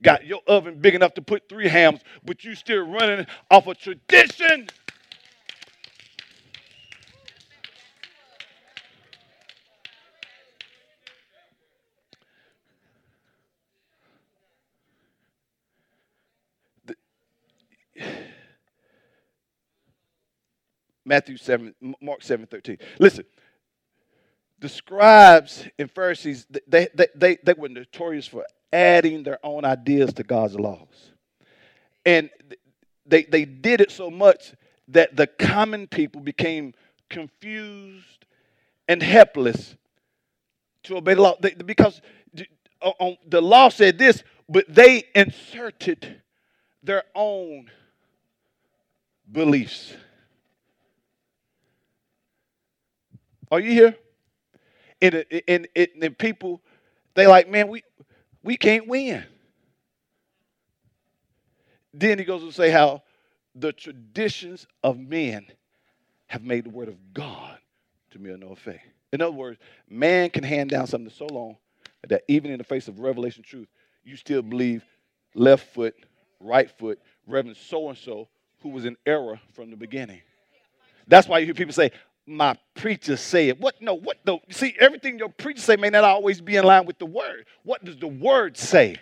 Got 0.03 0.25
your 0.25 0.41
oven 0.47 0.79
big 0.81 0.95
enough 0.95 1.15
to 1.15 1.23
put 1.23 1.49
three 1.49 1.67
hams, 1.67 2.01
but 2.25 2.43
you 2.43 2.55
still 2.55 2.87
running 2.87 3.27
off 3.51 3.67
of 3.67 3.77
tradition. 3.79 4.67
Matthew 21.05 21.37
7, 21.37 21.73
Mark 22.01 22.23
7 22.23 22.47
13. 22.47 22.77
Listen, 22.99 23.25
the 24.59 24.69
scribes 24.69 25.65
and 25.77 25.89
Pharisees, 25.91 26.47
they, 26.67 26.87
they, 26.93 27.07
they, 27.15 27.37
they 27.43 27.53
were 27.53 27.69
notorious 27.69 28.27
for 28.27 28.45
adding 28.73 29.23
their 29.23 29.39
own 29.43 29.63
ideas 29.63 30.13
to 30.13 30.23
God's 30.23 30.55
laws. 30.55 31.11
And 32.05 32.29
they, 33.05 33.23
they 33.23 33.45
did 33.45 33.81
it 33.81 33.91
so 33.91 34.09
much 34.09 34.53
that 34.87 35.15
the 35.15 35.27
common 35.27 35.87
people 35.87 36.21
became 36.21 36.73
confused 37.09 38.25
and 38.87 39.01
helpless 39.01 39.75
to 40.83 40.97
obey 40.97 41.13
the 41.13 41.21
law. 41.21 41.35
They, 41.39 41.53
because 41.53 42.01
the 43.27 43.41
law 43.41 43.69
said 43.69 43.97
this, 43.97 44.23
but 44.47 44.65
they 44.67 45.05
inserted 45.15 46.21
their 46.83 47.03
own 47.15 47.71
beliefs. 49.31 49.93
Are 53.51 53.59
you 53.59 53.71
here? 53.71 53.95
And, 55.01 55.25
and, 55.47 55.67
and, 55.75 55.89
and 56.01 56.17
people, 56.17 56.61
they 57.13 57.27
like, 57.27 57.49
man, 57.49 57.67
we, 57.67 57.83
we 58.43 58.57
can't 58.57 58.87
win. 58.87 59.23
Then 61.93 62.19
he 62.19 62.25
goes 62.25 62.41
to 62.41 62.51
say 62.51 62.69
how 62.69 63.03
the 63.53 63.71
traditions 63.71 64.67
of 64.83 64.97
men 64.97 65.47
have 66.27 66.43
made 66.43 66.65
the 66.65 66.69
word 66.69 66.89
of 66.89 66.97
God 67.13 67.57
to 68.11 68.19
me 68.19 68.31
of 68.31 68.39
no 68.39 68.49
effect. 68.49 68.81
In 69.13 69.21
other 69.21 69.31
words, 69.31 69.59
man 69.89 70.29
can 70.29 70.43
hand 70.43 70.69
down 70.71 70.87
something 70.87 71.11
so 71.11 71.25
long 71.27 71.57
that 72.07 72.23
even 72.27 72.51
in 72.51 72.57
the 72.57 72.63
face 72.63 72.87
of 72.87 72.99
revelation 72.99 73.43
truth, 73.43 73.67
you 74.03 74.17
still 74.17 74.41
believe 74.41 74.83
left 75.33 75.73
foot, 75.73 75.95
right 76.39 76.69
foot, 76.69 76.99
Reverend 77.27 77.57
so 77.57 77.89
and 77.89 77.97
so, 77.97 78.27
who 78.61 78.69
was 78.69 78.85
in 78.85 78.95
error 79.05 79.39
from 79.53 79.71
the 79.71 79.75
beginning. 79.75 80.21
That's 81.07 81.27
why 81.27 81.39
you 81.39 81.45
hear 81.45 81.55
people 81.55 81.73
say, 81.73 81.91
my 82.27 82.57
preacher 82.75 83.17
say 83.17 83.49
it. 83.49 83.59
What? 83.59 83.81
No, 83.81 83.93
what 83.93 84.17
the? 84.25 84.37
See, 84.49 84.75
everything 84.79 85.19
your 85.19 85.29
preacher 85.29 85.61
say 85.61 85.75
may 85.75 85.89
not 85.89 86.03
always 86.03 86.41
be 86.41 86.55
in 86.55 86.65
line 86.65 86.85
with 86.85 86.97
the 86.97 87.05
word. 87.05 87.45
What 87.63 87.83
does 87.83 87.97
the 87.97 88.07
word 88.07 88.57
say? 88.57 88.97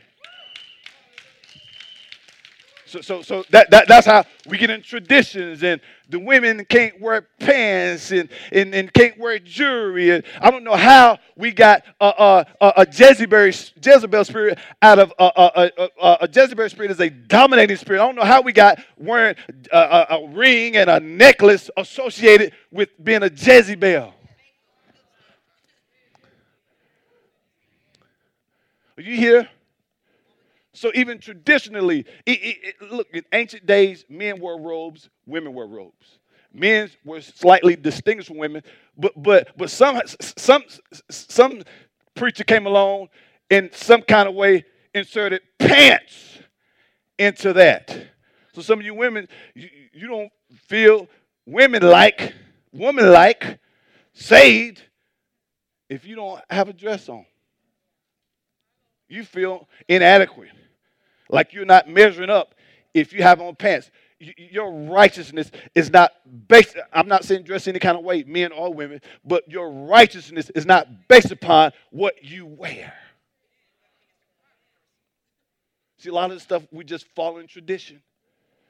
So, 2.93 3.01
so, 3.01 3.21
so 3.23 3.43
that, 3.49 3.71
that, 3.71 3.87
that's 3.87 4.05
how 4.05 4.23
we 4.47 4.55
get 4.55 4.69
in 4.69 4.83
traditions, 4.83 5.63
and 5.63 5.81
the 6.09 6.19
women 6.19 6.63
can't 6.63 7.01
wear 7.01 7.27
pants 7.39 8.11
and, 8.11 8.29
and, 8.51 8.75
and 8.75 8.93
can't 8.93 9.17
wear 9.17 9.39
jewelry. 9.39 10.11
And 10.11 10.23
I 10.39 10.51
don't 10.51 10.63
know 10.63 10.75
how 10.75 11.17
we 11.35 11.49
got 11.49 11.81
a, 11.99 12.05
a, 12.05 12.45
a, 12.61 12.73
a 12.77 12.85
Jezebel, 12.87 13.51
Jezebel 13.83 14.25
spirit 14.25 14.59
out 14.79 14.99
of 14.99 15.11
a, 15.17 15.23
a, 15.23 15.71
a, 15.79 16.17
a 16.21 16.29
Jezebel 16.31 16.69
spirit 16.69 16.91
is 16.91 16.99
a 16.99 17.09
dominating 17.09 17.77
spirit. 17.77 17.99
I 17.99 18.05
don't 18.05 18.13
know 18.15 18.25
how 18.25 18.43
we 18.43 18.53
got 18.53 18.77
wearing 18.95 19.37
a, 19.71 19.75
a, 19.75 20.07
a 20.11 20.29
ring 20.29 20.77
and 20.77 20.87
a 20.87 20.99
necklace 20.99 21.71
associated 21.75 22.53
with 22.69 22.89
being 23.03 23.23
a 23.23 23.31
Jezebel. 23.33 24.13
Are 28.97 29.01
you 29.01 29.15
here? 29.15 29.49
So 30.73 30.91
even 30.95 31.19
traditionally, 31.19 31.99
it, 32.25 32.39
it, 32.41 32.57
it, 32.63 32.91
look, 32.91 33.07
in 33.13 33.23
ancient 33.31 33.65
days, 33.65 34.05
men 34.09 34.39
wore 34.39 34.59
robes, 34.59 35.09
women 35.25 35.53
wore 35.53 35.67
robes. 35.67 36.19
Men 36.51 36.89
were 37.03 37.21
slightly 37.21 37.75
distinguished 37.75 38.27
from 38.27 38.37
women, 38.37 38.61
but 38.95 39.11
but 39.15 39.57
but 39.57 39.71
some 39.71 39.99
some 40.19 40.63
some 41.09 41.63
preacher 42.13 42.43
came 42.43 42.67
along 42.67 43.09
in 43.49 43.71
some 43.73 44.03
kind 44.03 44.29
of 44.29 44.35
way 44.35 44.63
inserted 44.93 45.41
pants 45.57 46.39
into 47.17 47.53
that. 47.53 48.07
So 48.53 48.61
some 48.61 48.79
of 48.79 48.85
you 48.85 48.93
women, 48.93 49.27
you, 49.55 49.69
you 49.93 50.07
don't 50.07 50.31
feel 50.67 51.07
women 51.45 51.81
like, 51.81 52.33
woman 52.71 53.11
like, 53.11 53.59
saved 54.13 54.83
if 55.89 56.05
you 56.05 56.15
don't 56.15 56.41
have 56.49 56.69
a 56.69 56.73
dress 56.73 57.09
on. 57.09 57.25
You 59.09 59.23
feel 59.23 59.67
inadequate, 59.87 60.49
like 61.29 61.53
you're 61.53 61.65
not 61.65 61.87
measuring 61.87 62.29
up 62.29 62.55
if 62.93 63.13
you 63.13 63.23
have 63.23 63.41
on 63.41 63.55
pants. 63.55 63.89
Your 64.19 64.71
righteousness 64.71 65.51
is 65.75 65.91
not 65.91 66.11
based, 66.47 66.77
I'm 66.93 67.07
not 67.07 67.25
saying 67.25 67.43
dress 67.43 67.67
any 67.67 67.79
kind 67.79 67.97
of 67.97 68.03
way, 68.03 68.23
men 68.23 68.51
or 68.53 68.73
women, 68.73 69.01
but 69.25 69.49
your 69.49 69.69
righteousness 69.69 70.49
is 70.55 70.65
not 70.65 71.07
based 71.09 71.31
upon 71.31 71.71
what 71.91 72.23
you 72.23 72.45
wear. 72.45 72.93
See, 75.97 76.09
a 76.09 76.13
lot 76.13 76.31
of 76.31 76.37
this 76.37 76.43
stuff 76.43 76.63
we 76.71 76.83
just 76.83 77.05
follow 77.15 77.37
in 77.37 77.47
tradition. 77.47 78.01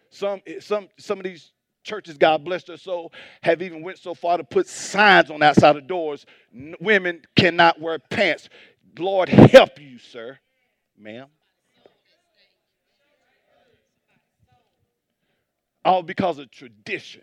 Some, 0.10 0.42
eh, 0.46 0.60
some, 0.60 0.88
some 0.98 1.20
of 1.20 1.24
these 1.24 1.52
churches, 1.84 2.18
God 2.18 2.44
bless 2.44 2.64
their 2.64 2.78
soul, 2.78 3.12
have 3.42 3.62
even 3.62 3.82
went 3.82 3.98
so 3.98 4.14
far 4.14 4.38
to 4.38 4.44
put 4.44 4.68
signs 4.68 5.30
on 5.30 5.42
outside 5.42 5.76
of 5.76 5.88
doors. 5.88 6.26
Women 6.80 7.22
cannot 7.36 7.80
wear 7.80 8.00
pants. 8.00 8.50
Lord 8.98 9.30
help 9.30 9.80
you, 9.80 9.98
sir, 9.98 10.38
ma'am. 10.98 11.28
All 15.86 16.04
because 16.04 16.40
of 16.40 16.50
tradition. 16.52 17.22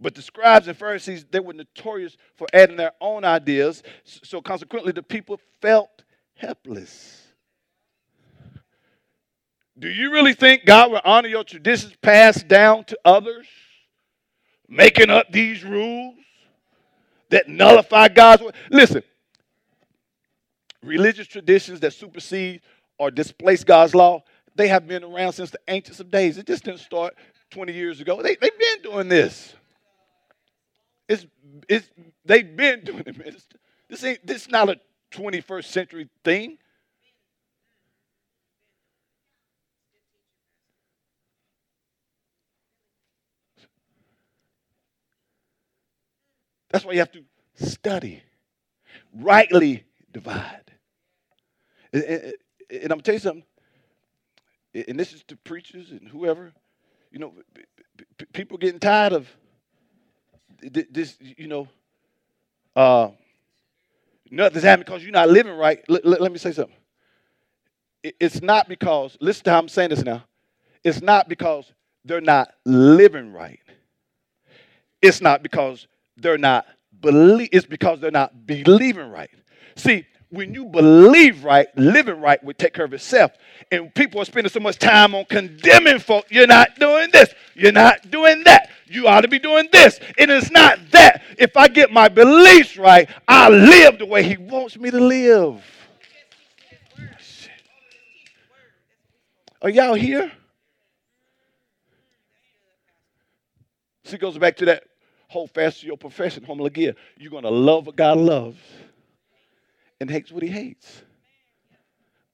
But 0.00 0.14
the 0.14 0.22
scribes 0.22 0.66
and 0.66 0.76
Pharisees, 0.76 1.26
they 1.30 1.40
were 1.40 1.52
notorious 1.52 2.16
for 2.34 2.46
adding 2.54 2.76
their 2.76 2.92
own 3.00 3.24
ideas. 3.24 3.82
So 4.04 4.40
consequently, 4.40 4.92
the 4.92 5.02
people 5.02 5.38
felt 5.60 6.04
helpless. 6.34 7.18
Do 9.78 9.88
you 9.88 10.10
really 10.10 10.34
think 10.34 10.64
God 10.64 10.90
will 10.90 11.00
honor 11.04 11.28
your 11.28 11.44
traditions 11.44 11.94
passed 12.02 12.48
down 12.48 12.84
to 12.84 12.98
others? 13.04 13.46
Making 14.68 15.10
up 15.10 15.30
these 15.30 15.64
rules 15.64 16.16
that 17.30 17.48
nullify 17.48 18.08
God's 18.08 18.42
word? 18.42 18.54
Listen, 18.70 19.02
religious 20.82 21.26
traditions 21.26 21.80
that 21.80 21.92
supersede 21.92 22.60
or 22.98 23.10
displace 23.10 23.64
God's 23.64 23.94
law, 23.94 24.22
they 24.54 24.68
have 24.68 24.86
been 24.86 25.04
around 25.04 25.32
since 25.32 25.50
the 25.50 25.60
ancients 25.68 26.00
of 26.00 26.10
days. 26.10 26.38
It 26.38 26.46
just 26.46 26.64
didn't 26.64 26.80
start 26.80 27.14
20 27.50 27.72
years 27.72 28.00
ago. 28.00 28.22
They, 28.22 28.36
they've 28.36 28.58
been 28.58 28.82
doing 28.82 29.08
this. 29.08 29.54
It's, 31.08 31.26
it's, 31.68 31.88
they've 32.24 32.56
been 32.56 32.80
doing 32.84 33.04
it. 33.06 33.44
This 33.88 34.04
ain't 34.04 34.24
this 34.26 34.42
is 34.42 34.48
not 34.48 34.68
a 34.68 34.80
21st 35.12 35.64
century 35.64 36.08
thing. 36.24 36.58
That's 46.70 46.84
why 46.84 46.92
you 46.92 47.00
have 47.00 47.10
to 47.12 47.24
study, 47.56 48.22
rightly 49.12 49.84
divide. 50.12 50.70
And, 51.92 52.02
and, 52.04 52.32
and 52.70 52.92
I'm 52.92 52.98
to 52.98 53.02
tell 53.02 53.14
you 53.14 53.18
something, 53.18 53.44
and 54.74 54.98
this 54.98 55.12
is 55.12 55.22
to 55.24 55.36
preachers 55.36 55.90
and 55.90 56.06
whoever, 56.08 56.52
you 57.10 57.18
know, 57.18 57.32
people 58.32 58.58
getting 58.58 58.80
tired 58.80 59.12
of 59.12 59.28
this, 60.62 61.16
you 61.20 61.48
know, 61.48 61.68
uh, 62.76 63.08
nothing's 64.30 64.64
happening 64.64 64.84
because 64.84 65.02
you're 65.02 65.12
not 65.12 65.28
living 65.28 65.56
right. 65.56 65.82
Let, 65.88 66.04
let, 66.04 66.20
let 66.20 66.32
me 66.32 66.38
say 66.38 66.52
something. 66.52 66.76
It's 68.02 68.40
not 68.40 68.68
because, 68.68 69.16
listen 69.20 69.44
to 69.44 69.50
how 69.50 69.58
I'm 69.58 69.68
saying 69.68 69.90
this 69.90 70.04
now. 70.04 70.24
It's 70.84 71.02
not 71.02 71.28
because 71.28 71.72
they're 72.04 72.20
not 72.20 72.52
living 72.64 73.32
right. 73.32 73.60
It's 75.02 75.20
not 75.20 75.42
because 75.42 75.86
they're 76.16 76.38
not 76.38 76.66
believe 77.00 77.48
it's 77.52 77.66
because 77.66 78.00
they're 78.00 78.10
not 78.10 78.46
believing 78.46 79.10
right. 79.10 79.30
See, 79.76 80.06
when 80.30 80.54
you 80.54 80.64
believe 80.64 81.44
right, 81.44 81.66
living 81.76 82.20
right 82.20 82.42
will 82.42 82.54
take 82.54 82.72
care 82.72 82.84
of 82.84 82.94
itself. 82.94 83.32
And 83.70 83.92
people 83.94 84.20
are 84.22 84.24
spending 84.24 84.50
so 84.50 84.60
much 84.60 84.78
time 84.78 85.14
on 85.14 85.24
condemning 85.24 85.98
folk. 85.98 86.26
You're 86.30 86.46
not 86.46 86.78
doing 86.78 87.10
this. 87.12 87.34
You're 87.54 87.72
not 87.72 88.10
doing 88.10 88.44
that. 88.44 88.70
You 88.86 89.08
ought 89.08 89.22
to 89.22 89.28
be 89.28 89.38
doing 89.38 89.68
this. 89.72 89.98
And 90.18 90.30
it's 90.30 90.50
not 90.50 90.78
that. 90.92 91.22
If 91.36 91.56
I 91.56 91.68
get 91.68 91.92
my 91.92 92.08
beliefs 92.08 92.76
right, 92.76 93.08
I 93.26 93.48
live 93.48 93.98
the 93.98 94.06
way 94.06 94.22
he 94.22 94.36
wants 94.36 94.78
me 94.78 94.90
to 94.90 95.00
live. 95.00 95.62
Are 99.62 99.68
y'all 99.68 99.94
here? 99.94 100.32
See, 104.04 104.16
it 104.16 104.20
goes 104.20 104.38
back 104.38 104.56
to 104.58 104.64
that 104.66 104.84
hold 105.28 105.50
fast 105.50 105.80
to 105.80 105.86
your 105.86 105.96
profession, 105.96 106.44
homologia. 106.44 106.96
You're 107.18 107.30
going 107.30 107.44
to 107.44 107.50
love 107.50 107.86
what 107.86 107.94
God 107.94 108.16
loves 108.16 108.58
and 110.00 110.10
hates 110.10 110.32
what 110.32 110.42
he 110.42 110.48
hates. 110.48 111.02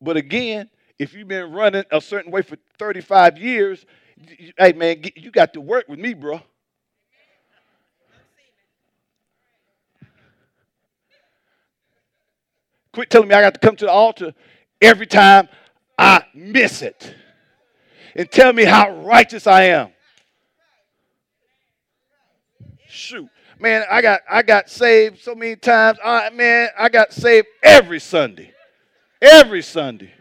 But 0.00 0.16
again, 0.16 0.70
if 0.98 1.14
you've 1.14 1.29
been 1.29 1.52
running 1.52 1.85
a 1.90 2.00
certain 2.00 2.31
way 2.31 2.42
for 2.42 2.57
35 2.79 3.38
years, 3.38 3.85
hey 4.59 4.72
man, 4.72 5.02
you 5.16 5.31
got 5.31 5.52
to 5.55 5.61
work 5.61 5.87
with 5.88 5.98
me, 5.98 6.14
bro. 6.14 6.40
Quit 12.92 13.11
telling 13.11 13.29
me 13.29 13.35
I 13.35 13.42
got 13.42 13.55
to 13.55 13.61
come 13.61 13.76
to 13.76 13.85
the 13.85 13.90
altar 13.90 14.33
every 14.81 15.07
time 15.07 15.48
I 15.98 16.24
miss 16.35 16.81
it. 16.81 17.14
And 18.14 18.31
tell 18.31 18.52
me 18.52 18.64
how 18.64 19.02
righteous 19.02 19.46
I 19.46 19.64
am. 19.64 19.90
Shoot. 22.88 23.29
Man, 23.59 23.85
I 23.90 24.03
got 24.03 24.21
I 24.31 24.42
got 24.42 24.69
saved 24.69 25.21
so 25.21 25.35
many 25.35 25.57
times. 25.57 25.99
I, 26.05 26.31
man, 26.31 26.69
I 26.79 26.88
got 26.88 27.12
saved 27.12 27.47
every 27.62 28.01
Sunday. 28.01 28.53
Every 29.21 29.62
Sunday. 29.62 30.12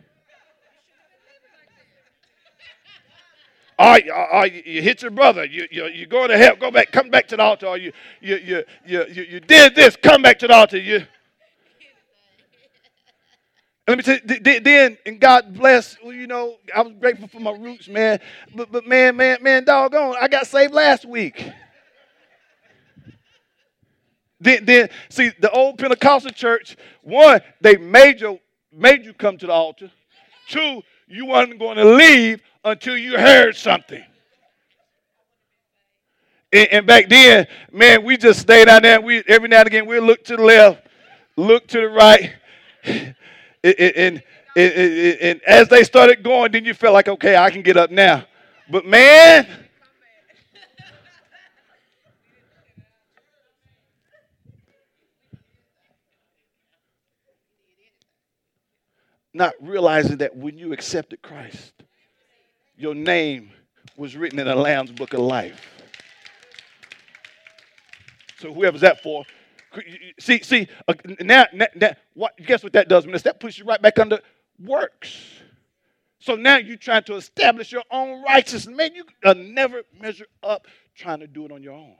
Or, 3.77 3.99
or, 4.31 4.47
you 4.47 4.81
hit 4.81 5.01
your 5.01 5.11
brother, 5.11 5.43
you, 5.43 5.67
you, 5.69 5.87
you 5.87 6.05
go 6.05 6.27
to 6.27 6.37
hell, 6.37 6.55
go 6.55 6.71
back, 6.71 6.93
come 6.93 7.09
back 7.09 7.27
to 7.27 7.35
the 7.35 7.43
altar, 7.43 7.75
you, 7.75 7.91
you, 8.21 8.37
you, 8.37 8.63
you, 8.85 9.05
you, 9.11 9.23
you 9.23 9.39
did 9.41 9.75
this, 9.75 9.97
come 9.97 10.21
back 10.21 10.39
to 10.39 10.47
the 10.47 10.53
altar. 10.53 10.77
You, 10.77 11.05
let 13.85 13.97
me 13.97 14.03
tell 14.03 14.17
you, 14.17 14.59
then, 14.61 14.97
and 15.05 15.19
God 15.19 15.53
bless, 15.53 15.97
you 16.01 16.25
know, 16.25 16.55
I 16.73 16.83
was 16.83 16.93
grateful 17.01 17.27
for 17.27 17.41
my 17.41 17.51
roots, 17.51 17.89
man. 17.89 18.21
But, 18.55 18.71
but 18.71 18.87
man, 18.87 19.17
man, 19.17 19.39
man, 19.41 19.65
doggone, 19.65 20.15
I 20.21 20.29
got 20.29 20.47
saved 20.47 20.73
last 20.73 21.03
week. 21.03 21.45
Then, 24.39 24.65
then 24.65 24.89
see 25.09 25.31
the 25.39 25.49
old 25.51 25.77
Pentecostal 25.77 26.31
church, 26.31 26.75
one, 27.01 27.41
they 27.61 27.77
made 27.77 28.21
you 28.21 28.39
made 28.71 29.05
you 29.05 29.13
come 29.13 29.37
to 29.37 29.47
the 29.47 29.53
altar. 29.53 29.89
Two, 30.49 30.81
you 31.07 31.27
weren't 31.27 31.57
going 31.57 31.77
to 31.77 31.85
leave 31.85 32.41
until 32.63 32.97
you 32.97 33.17
heard 33.17 33.55
something. 33.55 34.03
And, 36.51 36.67
and 36.69 36.87
back 36.87 37.09
then, 37.09 37.47
man, 37.71 38.03
we 38.03 38.17
just 38.17 38.41
stayed 38.41 38.67
out 38.67 38.83
there. 38.83 39.01
We 39.01 39.23
every 39.27 39.47
now 39.47 39.59
and 39.59 39.67
again 39.67 39.85
we 39.85 39.99
look 39.99 40.23
to 40.25 40.35
the 40.35 40.43
left, 40.43 40.87
look 41.37 41.67
to 41.67 41.79
the 41.79 41.89
right, 41.89 42.33
and, 42.83 43.15
and, 43.63 44.23
and, 44.55 45.17
and 45.21 45.41
as 45.43 45.67
they 45.69 45.83
started 45.83 46.23
going, 46.23 46.51
then 46.51 46.65
you 46.65 46.73
felt 46.73 46.93
like, 46.93 47.07
okay, 47.07 47.35
I 47.37 47.49
can 47.51 47.61
get 47.61 47.77
up 47.77 47.91
now. 47.91 48.25
But 48.69 48.85
man, 48.85 49.47
not 59.35 59.53
realizing 59.61 60.17
that 60.17 60.35
when 60.35 60.57
you 60.57 60.73
accepted 60.73 61.21
Christ, 61.21 61.73
your 62.77 62.95
name 62.95 63.51
was 63.97 64.15
written 64.15 64.39
in 64.39 64.47
the 64.47 64.55
Lamb's 64.55 64.91
book 64.91 65.13
of 65.13 65.19
life. 65.19 65.83
So 68.39 68.53
whoever's 68.53 68.81
that 68.81 69.03
for, 69.03 69.23
see, 70.19 70.41
see, 70.41 70.67
uh, 70.87 70.93
now, 71.19 71.45
now, 71.53 71.67
now, 71.75 71.91
what, 72.13 72.33
guess 72.37 72.63
what 72.63 72.73
that 72.73 72.87
does, 72.87 73.05
minister? 73.05 73.29
That 73.29 73.39
puts 73.39 73.57
you 73.59 73.65
right 73.65 73.81
back 73.81 73.99
under 73.99 74.19
works. 74.59 75.17
So 76.19 76.35
now 76.35 76.57
you're 76.57 76.77
trying 76.77 77.03
to 77.03 77.15
establish 77.15 77.71
your 77.71 77.83
own 77.91 78.23
righteousness. 78.23 78.75
Man, 78.75 78.95
you 78.95 79.05
uh, 79.23 79.33
never 79.33 79.83
measure 79.99 80.27
up 80.41 80.65
trying 80.95 81.19
to 81.19 81.27
do 81.27 81.45
it 81.45 81.51
on 81.51 81.61
your 81.61 81.73
own. 81.73 81.95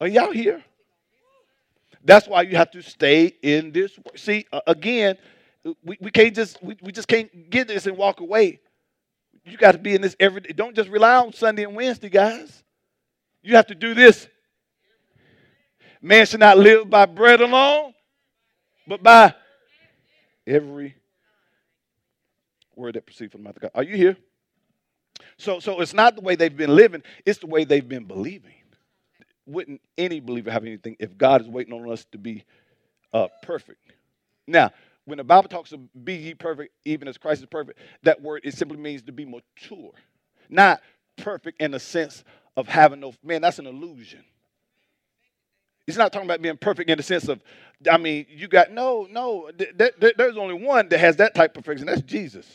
Are 0.00 0.06
y'all 0.06 0.30
here? 0.30 0.62
That's 2.08 2.26
why 2.26 2.40
you 2.40 2.56
have 2.56 2.70
to 2.70 2.80
stay 2.80 3.34
in 3.42 3.70
this. 3.70 3.92
See, 4.16 4.46
again, 4.66 5.18
we, 5.84 5.98
we 6.00 6.10
can't 6.10 6.34
just 6.34 6.60
we, 6.62 6.74
we 6.80 6.90
just 6.90 7.06
can't 7.06 7.50
get 7.50 7.68
this 7.68 7.84
and 7.84 7.98
walk 7.98 8.20
away. 8.20 8.60
You 9.44 9.58
got 9.58 9.72
to 9.72 9.78
be 9.78 9.94
in 9.94 10.00
this 10.00 10.16
every 10.18 10.40
day. 10.40 10.54
Don't 10.56 10.74
just 10.74 10.88
rely 10.88 11.16
on 11.16 11.34
Sunday 11.34 11.64
and 11.64 11.76
Wednesday, 11.76 12.08
guys. 12.08 12.64
You 13.42 13.56
have 13.56 13.66
to 13.66 13.74
do 13.74 13.92
this. 13.92 14.26
Man 16.00 16.24
should 16.24 16.40
not 16.40 16.56
live 16.56 16.88
by 16.88 17.04
bread 17.04 17.42
alone, 17.42 17.92
but 18.86 19.02
by 19.02 19.34
every 20.46 20.94
word 22.74 22.94
that 22.94 23.04
proceeds 23.04 23.32
from 23.32 23.42
the 23.42 23.48
mouth 23.48 23.56
of 23.56 23.62
God. 23.62 23.70
Are 23.74 23.82
you 23.82 23.96
here? 23.96 24.16
So, 25.36 25.60
so 25.60 25.82
it's 25.82 25.92
not 25.92 26.16
the 26.16 26.22
way 26.22 26.36
they've 26.36 26.56
been 26.56 26.74
living, 26.74 27.02
it's 27.26 27.40
the 27.40 27.48
way 27.48 27.64
they've 27.64 27.86
been 27.86 28.04
believing. 28.04 28.54
Wouldn't 29.48 29.80
any 29.96 30.20
believer 30.20 30.50
have 30.50 30.64
anything 30.64 30.96
if 31.00 31.16
God 31.16 31.40
is 31.40 31.48
waiting 31.48 31.72
on 31.72 31.90
us 31.90 32.04
to 32.12 32.18
be 32.18 32.44
uh, 33.12 33.28
perfect? 33.42 33.80
Now, 34.46 34.70
when 35.06 35.16
the 35.16 35.24
Bible 35.24 35.48
talks 35.48 35.72
of 35.72 35.80
be 36.04 36.14
ye 36.14 36.34
perfect, 36.34 36.74
even 36.84 37.08
as 37.08 37.16
Christ 37.16 37.40
is 37.40 37.46
perfect, 37.46 37.78
that 38.02 38.20
word 38.20 38.42
it 38.44 38.54
simply 38.54 38.76
means 38.76 39.02
to 39.04 39.12
be 39.12 39.24
mature, 39.24 39.92
not 40.50 40.82
perfect 41.16 41.62
in 41.62 41.70
the 41.70 41.80
sense 41.80 42.24
of 42.58 42.68
having 42.68 43.00
no 43.00 43.14
man. 43.24 43.40
That's 43.40 43.58
an 43.58 43.66
illusion. 43.66 44.22
He's 45.86 45.96
not 45.96 46.12
talking 46.12 46.28
about 46.28 46.42
being 46.42 46.58
perfect 46.58 46.90
in 46.90 46.98
the 46.98 47.02
sense 47.02 47.28
of, 47.28 47.42
I 47.90 47.96
mean, 47.96 48.26
you 48.28 48.46
got 48.46 48.70
no, 48.70 49.08
no. 49.10 49.50
Th- 49.56 49.74
th- 49.98 50.14
there's 50.18 50.36
only 50.36 50.52
one 50.52 50.90
that 50.90 50.98
has 50.98 51.16
that 51.16 51.34
type 51.34 51.56
of 51.56 51.64
perfection. 51.64 51.86
That's 51.86 52.02
Jesus. 52.02 52.46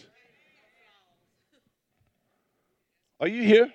Are 3.20 3.28
you 3.28 3.42
here? 3.42 3.74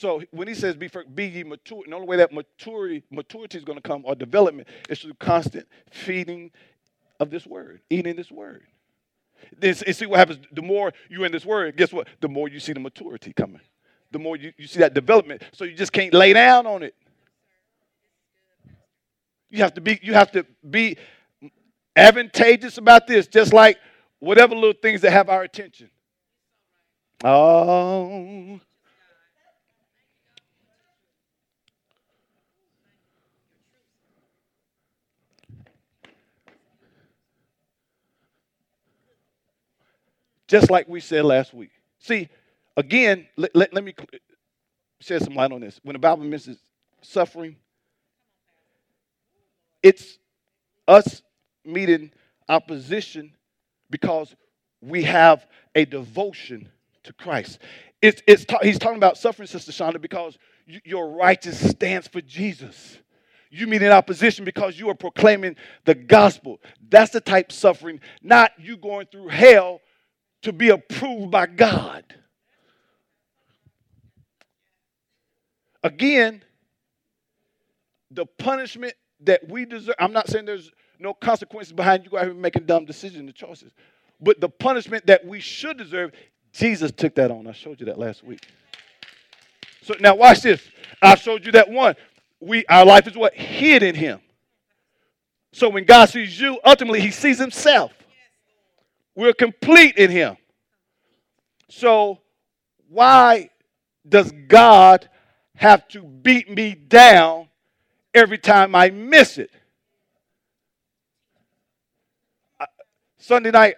So 0.00 0.22
when 0.30 0.48
he 0.48 0.54
says 0.54 0.76
be, 0.76 0.88
be 1.14 1.26
ye 1.26 1.44
mature, 1.44 1.82
the 1.86 1.94
only 1.94 2.08
way 2.08 2.16
that 2.16 2.32
maturity, 2.32 3.02
maturity 3.10 3.58
is 3.58 3.64
going 3.64 3.76
to 3.76 3.82
come 3.82 4.02
or 4.06 4.14
development 4.14 4.66
is 4.88 5.00
through 5.00 5.12
constant 5.20 5.68
feeding 5.90 6.52
of 7.20 7.28
this 7.28 7.46
word, 7.46 7.82
eating 7.90 8.16
this 8.16 8.30
word. 8.30 8.62
This, 9.58 9.82
and 9.82 9.94
see 9.94 10.06
what 10.06 10.18
happens. 10.18 10.38
The 10.52 10.62
more 10.62 10.94
you're 11.10 11.26
in 11.26 11.32
this 11.32 11.44
word, 11.44 11.76
guess 11.76 11.92
what? 11.92 12.08
The 12.22 12.28
more 12.28 12.48
you 12.48 12.60
see 12.60 12.72
the 12.72 12.80
maturity 12.80 13.34
coming. 13.34 13.60
The 14.10 14.18
more 14.18 14.38
you, 14.38 14.54
you 14.56 14.66
see 14.66 14.78
that 14.78 14.94
development. 14.94 15.42
So 15.52 15.64
you 15.64 15.74
just 15.74 15.92
can't 15.92 16.14
lay 16.14 16.32
down 16.32 16.66
on 16.66 16.82
it. 16.82 16.94
You 19.50 19.58
have 19.58 19.74
to 19.74 19.82
be, 19.82 20.00
you 20.02 20.14
have 20.14 20.32
to 20.32 20.46
be 20.70 20.96
advantageous 21.94 22.78
about 22.78 23.06
this, 23.06 23.26
just 23.26 23.52
like 23.52 23.76
whatever 24.18 24.54
little 24.54 24.72
things 24.72 25.02
that 25.02 25.10
have 25.10 25.28
our 25.28 25.42
attention. 25.42 25.90
Oh. 27.22 28.60
Just 40.50 40.68
like 40.68 40.88
we 40.88 40.98
said 40.98 41.24
last 41.24 41.54
week. 41.54 41.70
See, 42.00 42.28
again, 42.76 43.28
let, 43.36 43.54
let, 43.54 43.72
let 43.72 43.84
me 43.84 43.94
shed 44.98 45.22
some 45.22 45.36
light 45.36 45.52
on 45.52 45.60
this. 45.60 45.78
When 45.84 45.92
the 45.92 46.00
Bible 46.00 46.24
mentions 46.24 46.58
suffering, 47.02 47.54
it's 49.80 50.18
us 50.88 51.22
meeting 51.64 52.10
opposition 52.48 53.32
because 53.90 54.34
we 54.80 55.04
have 55.04 55.46
a 55.76 55.84
devotion 55.84 56.68
to 57.04 57.12
Christ. 57.12 57.60
It's, 58.02 58.20
it's 58.26 58.44
ta- 58.44 58.58
he's 58.60 58.80
talking 58.80 58.96
about 58.96 59.18
suffering, 59.18 59.46
Sister 59.46 59.70
Shonda, 59.70 60.00
because 60.00 60.36
you, 60.66 60.80
your 60.84 61.10
righteous 61.10 61.70
stands 61.70 62.08
for 62.08 62.22
Jesus. 62.22 62.98
You 63.50 63.68
meet 63.68 63.82
in 63.82 63.92
opposition 63.92 64.44
because 64.44 64.80
you 64.80 64.90
are 64.90 64.96
proclaiming 64.96 65.54
the 65.84 65.94
gospel. 65.94 66.58
That's 66.88 67.12
the 67.12 67.20
type 67.20 67.52
suffering, 67.52 68.00
not 68.20 68.50
you 68.58 68.76
going 68.76 69.06
through 69.12 69.28
hell 69.28 69.80
to 70.42 70.52
be 70.52 70.70
approved 70.70 71.30
by 71.30 71.46
God. 71.46 72.04
Again, 75.82 76.42
the 78.10 78.26
punishment 78.26 78.94
that 79.20 79.48
we 79.48 79.64
deserve, 79.64 79.94
I'm 79.98 80.12
not 80.12 80.28
saying 80.28 80.44
there's 80.44 80.70
no 80.98 81.14
consequences 81.14 81.72
behind 81.72 82.06
you 82.10 82.18
out 82.18 82.24
here 82.24 82.34
making 82.34 82.66
dumb 82.66 82.84
decisions 82.84 83.20
and 83.20 83.34
choices, 83.34 83.72
but 84.20 84.40
the 84.40 84.48
punishment 84.48 85.06
that 85.06 85.24
we 85.24 85.40
should 85.40 85.78
deserve, 85.78 86.12
Jesus 86.52 86.92
took 86.92 87.14
that 87.14 87.30
on. 87.30 87.46
I 87.46 87.52
showed 87.52 87.80
you 87.80 87.86
that 87.86 87.98
last 87.98 88.22
week. 88.22 88.46
So 89.82 89.94
now 90.00 90.14
watch 90.14 90.42
this. 90.42 90.60
I 91.00 91.14
showed 91.14 91.46
you 91.46 91.52
that 91.52 91.70
one. 91.70 91.94
We 92.40 92.64
our 92.66 92.84
life 92.84 93.06
is 93.06 93.16
what? 93.16 93.34
Hid 93.34 93.82
in 93.82 93.94
him. 93.94 94.20
So 95.52 95.68
when 95.68 95.84
God 95.84 96.08
sees 96.08 96.38
you, 96.38 96.58
ultimately 96.64 97.00
he 97.00 97.10
sees 97.10 97.38
himself. 97.38 97.92
We're 99.14 99.32
complete 99.32 99.96
in 99.96 100.10
Him. 100.10 100.36
So, 101.68 102.20
why 102.88 103.50
does 104.08 104.32
God 104.48 105.08
have 105.54 105.86
to 105.88 106.02
beat 106.02 106.50
me 106.50 106.74
down 106.74 107.48
every 108.14 108.38
time 108.38 108.74
I 108.74 108.90
miss 108.90 109.38
it? 109.38 109.50
Sunday 113.18 113.50
night, 113.50 113.76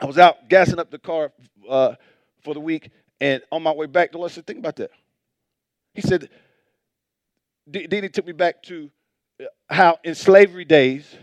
I 0.00 0.06
was 0.06 0.18
out 0.18 0.48
gassing 0.48 0.78
up 0.78 0.90
the 0.90 0.98
car 0.98 1.32
uh, 1.68 1.94
for 2.42 2.54
the 2.54 2.60
week, 2.60 2.90
and 3.20 3.42
on 3.50 3.62
my 3.62 3.72
way 3.72 3.86
back, 3.86 4.12
the 4.12 4.18
Lord 4.18 4.32
said, 4.32 4.46
Think 4.46 4.58
about 4.58 4.76
that. 4.76 4.90
He 5.94 6.02
said, 6.02 6.28
then 7.70 8.02
he 8.02 8.08
took 8.08 8.26
me 8.26 8.32
back 8.32 8.62
to 8.64 8.90
uh, 9.40 9.44
how 9.68 9.98
in 10.04 10.14
slavery 10.14 10.64
days, 10.64 11.14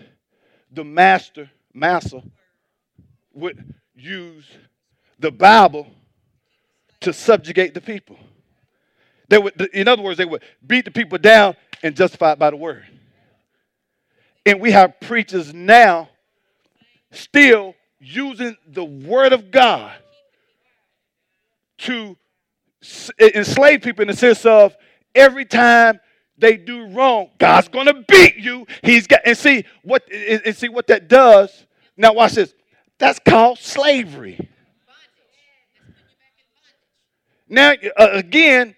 the 0.72 0.84
master, 0.84 1.50
massa, 1.74 2.22
would 3.36 3.76
use 3.94 4.46
the 5.20 5.32
Bible 5.32 5.88
to 7.02 7.14
subjugate 7.14 7.74
the 7.74 7.82
people. 7.82 8.18
They 9.30 9.38
would, 9.38 9.60
in 9.74 9.88
other 9.88 10.02
words, 10.02 10.18
they 10.18 10.26
would 10.26 10.44
beat 10.66 10.86
the 10.86 10.92
people 10.92 11.18
down 11.18 11.56
and 11.84 11.96
justify 11.96 12.32
it 12.32 12.40
by 12.40 12.50
the 12.50 12.56
word. 12.56 12.86
And 14.46 14.62
we 14.62 14.72
have 14.72 15.00
preachers 15.00 15.54
now 15.54 16.10
still 17.12 17.76
using 18.00 18.56
the 18.68 18.84
word 18.84 19.34
of 19.34 19.52
God 19.52 19.94
to 21.80 22.16
enslave 23.20 23.82
people 23.82 24.04
in 24.04 24.08
the 24.10 24.16
sense 24.16 24.46
of 24.46 24.76
every 25.16 25.46
time 25.46 26.00
they 26.38 26.58
do 26.58 26.88
wrong, 26.88 27.30
God's 27.38 27.70
going 27.70 27.88
to 27.88 28.06
beat 28.08 28.36
you. 28.36 28.68
He's 28.84 29.08
got 29.08 29.22
and 29.26 29.38
see 29.38 29.66
what 29.84 30.04
and 30.12 30.56
see 30.56 30.70
what 30.70 30.88
that 30.88 31.08
does. 31.08 31.66
Now 31.98 32.14
watch 32.14 32.34
this. 32.34 32.54
That's 32.98 33.20
called 33.20 33.60
slavery. 33.60 34.50
Now, 37.48 37.74
uh, 37.98 38.10
again, 38.14 38.76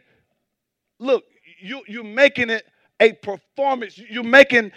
look, 0.99 1.23
you, 1.59 1.81
you're 1.87 2.03
making 2.03 2.49
it 2.49 2.65
a 2.99 3.13
performance. 3.13 3.97
You're 3.97 4.23
making 4.23 4.71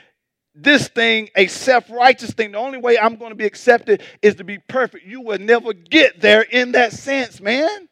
this 0.55 0.88
thing 0.88 1.29
a 1.37 1.46
self 1.46 1.90
righteous 1.90 2.33
thing. 2.33 2.53
The 2.53 2.59
only 2.59 2.79
way 2.79 2.98
I'm 2.98 3.16
going 3.16 3.31
to 3.31 3.37
be 3.37 3.46
accepted 3.46 4.03
is 4.22 4.37
to 4.37 4.44
be 4.44 4.59
perfect. 4.59 5.07
You 5.07 5.20
will 5.20 5.38
never 5.38 5.72
get 5.72 6.20
there 6.20 6.42
in 6.42 6.72
that 6.72 6.92
sense, 6.92 7.40
man. 7.40 7.88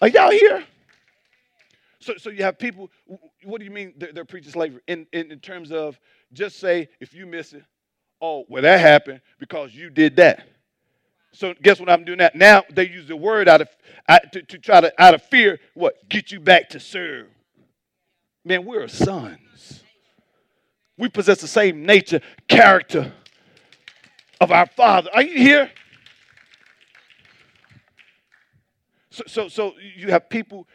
Are 0.00 0.08
y'all 0.08 0.30
here? 0.30 0.64
So, 2.00 2.14
so 2.16 2.30
you 2.30 2.42
have 2.44 2.58
people, 2.58 2.90
what 3.44 3.58
do 3.58 3.64
you 3.64 3.70
mean 3.70 3.92
they're, 3.98 4.12
they're 4.12 4.24
preaching 4.24 4.50
slavery? 4.50 4.80
In, 4.88 5.06
in, 5.12 5.30
in 5.30 5.38
terms 5.38 5.70
of 5.70 6.00
just 6.32 6.58
say, 6.58 6.88
if 6.98 7.12
you 7.12 7.26
miss 7.26 7.52
it, 7.52 7.62
oh, 8.20 8.44
well, 8.48 8.62
that 8.62 8.80
happened 8.80 9.20
because 9.38 9.74
you 9.74 9.90
did 9.90 10.16
that. 10.16 10.46
So 11.32 11.54
guess 11.62 11.78
what 11.78 11.88
I'm 11.88 12.04
doing 12.04 12.18
now? 12.18 12.30
Now 12.34 12.64
they 12.70 12.88
use 12.88 13.06
the 13.06 13.16
word 13.16 13.48
out 13.48 13.60
of 13.60 13.68
to, 14.32 14.42
to 14.42 14.58
try 14.58 14.80
to 14.80 14.92
out 15.00 15.14
of 15.14 15.22
fear, 15.22 15.60
what 15.74 16.08
get 16.08 16.32
you 16.32 16.40
back 16.40 16.70
to 16.70 16.80
serve. 16.80 17.28
Man, 18.44 18.64
we're 18.64 18.88
sons. 18.88 19.84
We 20.96 21.08
possess 21.08 21.40
the 21.40 21.48
same 21.48 21.86
nature, 21.86 22.20
character 22.48 23.12
of 24.40 24.50
our 24.50 24.66
Father. 24.66 25.10
Are 25.14 25.22
you 25.22 25.38
here? 25.38 25.70
So, 29.10 29.24
so, 29.26 29.48
so 29.48 29.74
you 29.96 30.08
have 30.08 30.28
people, 30.28 30.66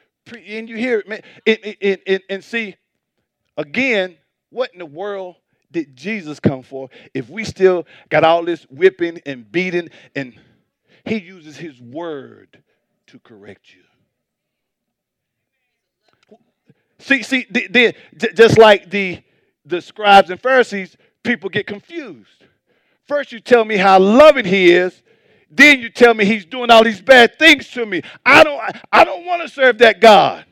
and 0.48 0.68
you 0.68 0.78
hear 0.78 1.00
it, 1.00 1.08
man, 1.08 1.22
and, 1.46 1.76
and, 1.82 2.00
and, 2.06 2.22
and 2.30 2.44
see, 2.44 2.76
again, 3.58 4.18
what 4.50 4.74
in 4.74 4.80
the 4.80 4.86
world 4.86 5.36
did 5.76 5.94
Jesus 5.94 6.40
come 6.40 6.64
for 6.64 6.90
if 7.14 7.30
we 7.30 7.44
still 7.44 7.86
got 8.08 8.24
all 8.24 8.46
this 8.46 8.64
whipping 8.70 9.20
and 9.26 9.52
beating 9.52 9.90
and 10.16 10.34
he 11.04 11.18
uses 11.18 11.58
his 11.58 11.82
word 11.82 12.64
to 13.08 13.20
correct 13.20 13.74
you. 13.74 13.82
See, 17.00 17.24
see, 17.24 17.46
just 18.34 18.58
like 18.58 18.90
the, 18.90 19.22
the 19.66 19.82
scribes 19.82 20.30
and 20.30 20.42
Pharisees, 20.42 20.96
people 21.24 21.50
get 21.50 21.68
confused. 21.68 22.46
First, 23.06 23.34
you 23.34 23.42
tell 23.42 23.66
me 23.66 23.76
how 23.76 24.00
loving 24.00 24.46
he 24.46 24.72
is, 24.72 25.04
then 25.52 25.82
you 25.82 25.90
tell 25.90 26.14
me 26.14 26.24
he's 26.24 26.46
doing 26.46 26.72
all 26.72 26.86
these 26.86 27.02
bad 27.02 27.38
things 27.38 27.68
to 27.72 27.86
me. 27.86 28.02
I 28.26 28.46
don't, 28.46 28.62
I 28.94 29.04
don't 29.04 29.26
want 29.26 29.42
to 29.42 29.50
serve 29.50 29.80
that 29.80 30.00
God. 30.00 30.46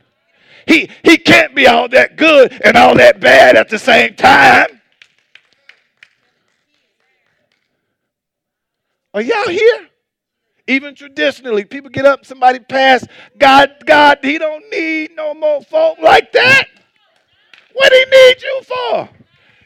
He, 0.68 0.90
he 1.02 1.18
can't 1.18 1.56
be 1.56 1.66
all 1.66 1.88
that 1.88 2.18
good 2.18 2.62
and 2.62 2.76
all 2.76 2.96
that 2.96 3.22
bad 3.22 3.56
at 3.56 3.70
the 3.70 3.80
same 3.80 4.16
time. 4.16 4.82
Are 9.14 9.22
y'all 9.22 9.48
here? 9.48 9.88
Even 10.66 10.96
traditionally, 10.96 11.66
people 11.66 11.90
get 11.90 12.06
up, 12.06 12.26
somebody 12.26 12.60
pass, 12.60 13.06
God, 13.38 13.76
God, 13.86 14.20
he 14.22 14.38
don't 14.38 14.64
need 14.72 15.12
no 15.16 15.34
more 15.34 15.62
folk 15.62 16.00
like 16.02 16.32
that. 16.32 16.64
What 17.74 17.92
he 17.92 18.06
need 18.06 18.42
you 18.42 18.62
for? 18.64 19.10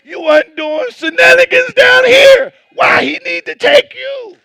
You 0.04 0.22
wasn't 0.22 0.56
doing 0.56 0.88
shenanigans 0.90 1.74
down 1.74 2.06
here. 2.06 2.54
Why 2.74 3.04
he 3.04 3.20
need 3.24 3.46
to 3.46 3.56
take 3.56 3.94
you? 3.94 4.38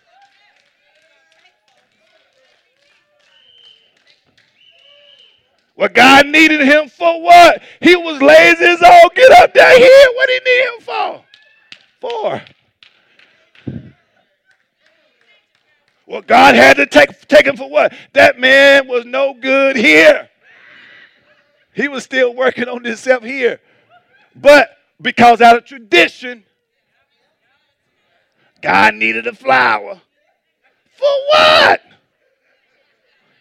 What 5.75 5.93
God 5.93 6.27
needed 6.27 6.61
him 6.61 6.87
for 6.87 7.21
what? 7.21 7.61
He 7.81 7.95
was 7.95 8.21
lazy 8.21 8.65
as 8.65 8.81
all 8.83 9.09
get 9.15 9.31
up 9.41 9.53
down 9.53 9.75
here. 9.75 10.07
What 10.13 10.29
he 10.29 10.39
need 10.45 10.65
him 10.65 10.81
for? 10.81 11.25
For. 11.99 12.41
Well, 16.05 16.21
God 16.21 16.55
had 16.55 16.77
to 16.77 16.85
take, 16.85 17.27
take 17.27 17.45
him 17.45 17.55
for 17.55 17.69
what? 17.69 17.93
That 18.13 18.39
man 18.39 18.87
was 18.87 19.05
no 19.05 19.33
good 19.33 19.75
here. 19.75 20.29
He 21.73 21.87
was 21.87 22.03
still 22.03 22.33
working 22.33 22.67
on 22.67 22.83
himself 22.83 23.23
here. 23.23 23.59
But 24.35 24.77
because 25.01 25.41
out 25.41 25.57
of 25.57 25.65
tradition, 25.65 26.43
God 28.61 28.95
needed 28.95 29.27
a 29.27 29.33
flower. 29.33 30.01
For 30.95 31.17
what? 31.29 31.81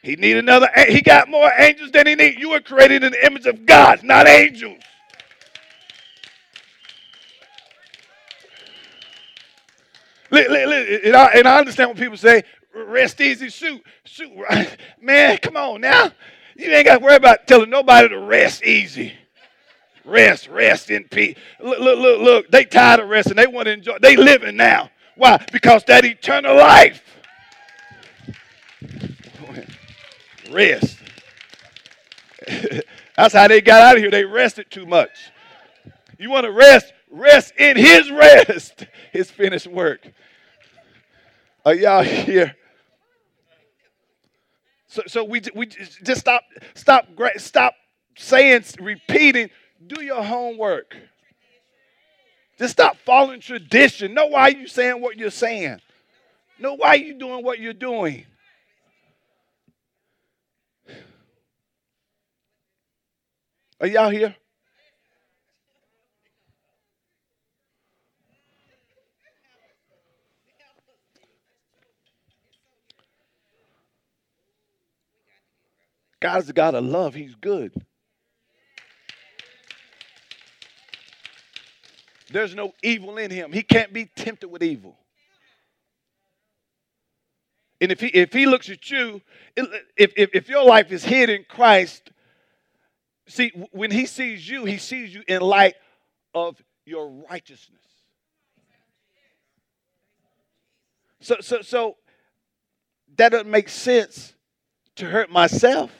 He 0.03 0.17
need 0.17 0.37
another. 0.37 0.69
He 0.89 1.01
got 1.01 1.29
more 1.29 1.51
angels 1.57 1.93
than 1.93 2.07
he 2.07 2.15
need. 2.15 2.39
You 2.39 2.51
were 2.51 2.61
created 2.61 3.05
in 3.05 3.13
the 3.13 3.27
image 3.27 3.47
of 3.47 3.67
God, 3.67 4.03
not 4.03 4.27
angels. 4.27 4.81
And 10.33 11.47
I 11.47 11.59
understand 11.59 11.91
what 11.91 11.99
people 11.99 12.17
say. 12.17 12.43
Rest 12.75 13.21
easy, 13.21 13.51
shoot, 13.51 13.83
shoot. 14.05 14.33
Man, 15.01 15.37
come 15.39 15.57
on 15.57 15.83
now. 15.83 16.11
You 16.57 16.71
ain't 16.71 16.87
got 16.87 16.99
to 16.99 17.05
worry 17.05 17.17
about 17.17 17.47
telling 17.47 17.69
nobody 17.69 18.09
to 18.09 18.19
rest 18.19 18.65
easy. 18.65 19.13
Rest, 20.05 20.49
rest 20.49 20.91
in 20.91 21.05
peace. 21.05 21.37
Look, 21.61 21.79
look, 21.79 21.99
look, 21.99 22.21
look. 22.21 22.51
They 22.51 22.65
tired 22.65 23.01
of 23.01 23.09
resting. 23.09 23.37
They 23.37 23.47
want 23.47 23.67
to 23.67 23.73
enjoy. 23.73 23.99
They 24.01 24.17
living 24.17 24.57
now. 24.57 24.91
Why? 25.17 25.45
Because 25.53 25.85
that 25.85 26.05
eternal 26.05 26.57
life. 26.57 27.03
Rest. 30.51 30.99
That's 33.17 33.35
how 33.35 33.49
they 33.49 33.61
got 33.61 33.83
out 33.83 33.97
of 33.97 34.03
here. 34.03 34.11
They 34.11 34.25
rested 34.25 34.71
too 34.71 34.87
much. 34.87 35.31
You 36.19 36.31
want 36.31 36.45
to 36.45 36.53
rest? 36.53 36.93
Rest 37.13 37.53
in 37.59 37.77
His 37.77 38.11
rest, 38.11 38.87
His 39.13 39.31
finished 39.31 39.67
work. 39.67 40.01
Are 41.65 41.75
y'all 41.75 42.03
here? 42.03 42.57
So, 44.89 45.03
so 45.07 45.25
we, 45.25 45.41
we 45.55 45.67
just 45.67 46.21
stop, 46.21 46.43
stop, 46.75 47.07
stop 47.37 47.75
saying, 48.17 48.65
repeating. 48.81 49.51
Do 49.87 50.03
your 50.03 50.23
homework. 50.23 50.97
Just 52.59 52.73
stop 52.73 52.97
following 53.05 53.41
tradition. 53.41 54.15
Know 54.15 54.27
why 54.27 54.49
you 54.49 54.67
saying 54.67 55.01
what 55.01 55.19
you're 55.19 55.31
saying. 55.31 55.81
Know 56.59 56.75
why 56.75 56.95
you 56.95 57.15
doing 57.15 57.45
what 57.45 57.59
you're 57.59 57.73
doing. 57.73 58.27
Are 63.81 63.87
y'all 63.87 64.11
here? 64.11 64.37
God's 76.23 76.49
a 76.49 76.53
God 76.53 76.77
of 76.77 76.85
love. 76.85 77.15
He's 77.15 77.35
good. 77.35 77.75
There's 82.31 82.55
no 82.55 82.73
evil 82.81 83.19
in 83.19 83.33
him. 83.33 83.53
He 83.53 83.63
can't 83.65 83.93
be 83.93 84.07
tempted 84.07 84.49
with 84.49 84.63
evil. 84.63 84.97
And 87.81 87.91
if 87.91 87.99
he, 87.99 88.07
if 88.07 88.33
he 88.33 88.47
looks 88.47 88.71
at 88.71 88.89
you, 88.89 89.21
if, 89.57 90.13
if, 90.17 90.31
if 90.33 90.49
your 90.49 90.65
life 90.65 90.93
is 90.93 91.05
hid 91.05 91.29
in 91.29 91.45
Christ, 91.49 92.13
see, 93.27 93.51
when 93.73 93.91
he 93.91 94.07
sees 94.07 94.49
you, 94.49 94.65
he 94.65 94.79
sees 94.79 95.13
you 95.13 95.25
in 95.27 95.41
light 95.41 95.75
of 96.33 96.63
your 96.87 97.11
righteousness. 97.29 97.83
So, 101.21 101.37
so, 101.41 101.63
so 101.63 101.97
that 103.17 103.31
doesn't 103.31 103.51
make 103.51 103.69
sense 103.69 104.35
to 104.97 105.07
hurt 105.07 105.31
myself. 105.33 105.91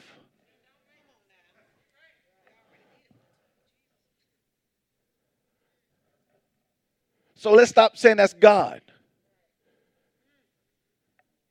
So 7.43 7.51
let's 7.51 7.71
stop 7.71 7.97
saying 7.97 8.15
that's 8.15 8.33
God. 8.33 8.79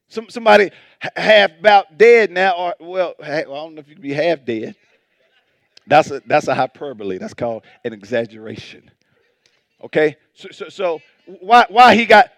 Some, 0.09 0.31
somebody 0.31 0.71
half 1.15 1.51
about 1.61 1.99
dead 1.99 2.31
now, 2.31 2.57
or 2.57 2.75
well, 2.81 3.15
I 3.23 3.43
don't 3.43 3.75
know 3.75 3.81
if 3.81 3.89
you 3.89 3.97
can 3.97 4.03
be 4.03 4.15
half 4.15 4.43
dead. 4.43 4.75
That's 5.87 6.11
a 6.11 6.23
that's 6.25 6.49
a 6.49 6.55
hyperbole. 6.55 7.19
That's 7.19 7.35
called 7.35 7.65
an 7.85 7.93
exaggeration. 7.93 8.91
Okay, 9.85 10.17
so 10.33 10.49
so, 10.51 10.69
so 10.71 11.01
why 11.27 11.67
why 11.69 11.95
he 11.95 12.07
got 12.07 12.31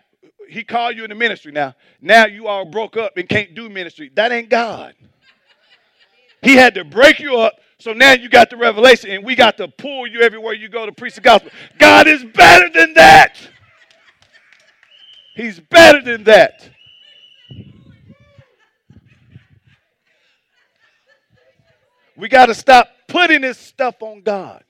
he 0.49 0.65
called 0.65 0.97
you 0.97 1.05
in 1.05 1.11
the 1.11 1.15
ministry 1.15 1.53
now? 1.53 1.77
Now 2.01 2.27
you 2.27 2.49
all 2.49 2.65
broke 2.65 2.97
up 2.97 3.17
and 3.17 3.29
can't 3.29 3.55
do 3.55 3.69
ministry. 3.69 4.11
That 4.17 4.33
ain't 4.33 4.49
God. 4.49 4.97
He 6.43 6.57
had 6.57 6.75
to 6.75 6.85
break 6.85 7.21
you 7.21 7.37
up 7.39 7.55
so 7.85 7.93
now 7.93 8.15
you 8.15 8.31
got 8.31 8.49
the 8.49 8.57
revelation, 8.57 9.11
and 9.11 9.23
we 9.23 9.35
got 9.35 9.59
to 9.59 9.69
pull 9.69 10.07
you 10.07 10.23
everywhere 10.23 10.55
you 10.55 10.71
go 10.71 10.87
to 10.87 10.93
preach 10.93 11.17
the 11.17 11.21
gospel. 11.21 11.51
God 11.77 12.07
is 12.07 12.25
better 12.25 12.71
than 12.71 12.95
that. 12.95 13.37
He's 15.37 15.61
better 15.61 16.01
than 16.01 16.25
that. 16.25 16.67
We 22.17 22.31
got 22.31 22.47
to 22.47 22.55
stop 22.55 22.89
putting 23.07 23.43
this 23.43 23.59
stuff 23.59 23.97
on 24.01 24.23
God. 24.23 24.65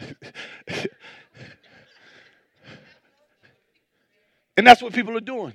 and 4.56 4.66
that's 4.66 4.80
what 4.80 4.94
people 4.94 5.14
are 5.18 5.20
doing. 5.20 5.52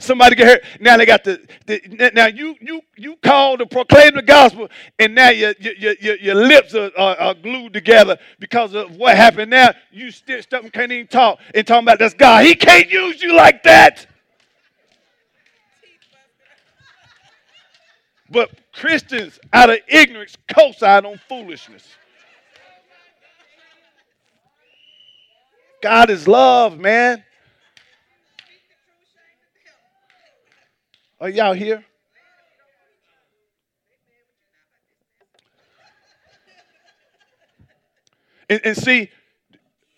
Somebody 0.00 0.34
get 0.34 0.46
hurt. 0.46 0.64
Now 0.80 0.96
they 0.96 1.04
got 1.04 1.24
the, 1.24 1.46
the 1.66 2.10
now 2.14 2.26
you 2.26 2.56
you 2.60 2.80
you 2.96 3.16
call 3.16 3.58
to 3.58 3.66
proclaim 3.66 4.14
the 4.14 4.22
gospel, 4.22 4.68
and 4.98 5.14
now 5.14 5.28
your 5.28 5.54
your 5.60 5.94
your, 6.00 6.16
your 6.16 6.34
lips 6.34 6.74
are, 6.74 6.90
are, 6.96 7.16
are, 7.16 7.34
glued 7.34 7.74
together 7.74 8.18
because 8.38 8.74
of 8.74 8.96
what 8.96 9.16
happened. 9.16 9.50
Now 9.50 9.74
you 9.92 10.10
stitched 10.10 10.54
up 10.54 10.62
and 10.62 10.72
can't 10.72 10.90
even 10.90 11.06
talk 11.06 11.38
and 11.54 11.66
talking 11.66 11.84
about 11.84 11.98
that's 11.98 12.14
God. 12.14 12.46
He 12.46 12.54
can't 12.54 12.90
use 12.90 13.22
you 13.22 13.36
like 13.36 13.62
that. 13.64 14.06
But 18.30 18.50
Christians, 18.72 19.38
out 19.52 19.68
of 19.68 19.80
ignorance, 19.86 20.36
co-sign 20.48 21.04
on 21.04 21.20
foolishness. 21.28 21.86
God 25.82 26.10
is 26.10 26.26
love, 26.26 26.78
man. 26.78 27.24
Are 31.20 31.28
y'all 31.28 31.52
here? 31.52 31.84
And, 38.48 38.60
and 38.64 38.76
see, 38.76 39.10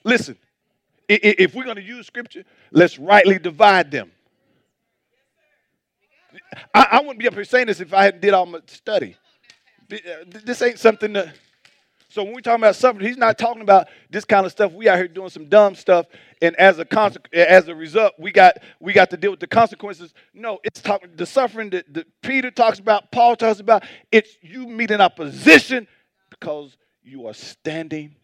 listen, 0.05 0.37
if 1.09 1.55
we're 1.55 1.65
going 1.65 1.77
to 1.77 1.83
use 1.83 2.07
scripture, 2.07 2.45
let's 2.71 2.99
rightly 2.99 3.39
divide 3.39 3.91
them. 3.91 4.11
I, 6.75 6.89
I, 6.93 7.01
wouldn't 7.01 7.19
be 7.19 7.27
up 7.29 7.35
here 7.35 7.45
saying 7.45 7.67
this 7.69 7.81
if 7.81 7.95
I 7.95 8.05
hadn't 8.05 8.21
did 8.21 8.35
all 8.35 8.47
my 8.47 8.61
study. 8.67 9.17
This 9.89 10.61
ain't 10.61 10.79
something 10.79 11.13
that 11.13 11.35
so 12.13 12.23
when 12.23 12.35
we 12.35 12.43
talking 12.43 12.63
about 12.63 12.77
suffering, 12.77 13.07
he's 13.07 13.17
not 13.17 13.39
talking 13.39 13.63
about 13.63 13.89
this 14.11 14.27
kind 14.27 14.45
of 14.45 14.53
stuff. 14.53 14.71
We 14.73 14.87
out 14.87 14.99
here 14.99 15.09
doing 15.09 15.31
some 15.31 15.47
dumb 15.47 15.75
stuff, 15.75 16.05
and 16.43 16.55
as 16.57 16.79
a 16.79 16.85
consequence, 16.85 17.33
as 17.33 17.69
a 17.69 17.75
result, 17.75 18.13
we 18.19 18.31
got 18.31 18.59
we 18.81 18.93
got 18.93 19.09
to 19.11 19.17
deal 19.17 19.31
with 19.31 19.41
the 19.41 19.47
consequences. 19.47 20.13
No, 20.35 20.59
it's 20.63 20.83
talking 20.83 21.09
the 21.17 21.25
suffering 21.25 21.71
that, 21.71 21.91
that 21.95 22.07
Peter 22.21 22.51
talks 22.51 22.79
about, 22.79 23.11
Paul 23.13 23.35
talks 23.35 23.61
about. 23.61 23.85
It's 24.11 24.37
you 24.43 24.67
meeting 24.67 25.01
opposition 25.01 25.89
because 26.29 26.77
you 27.03 27.29
are 27.29 27.33
standing 27.33 28.15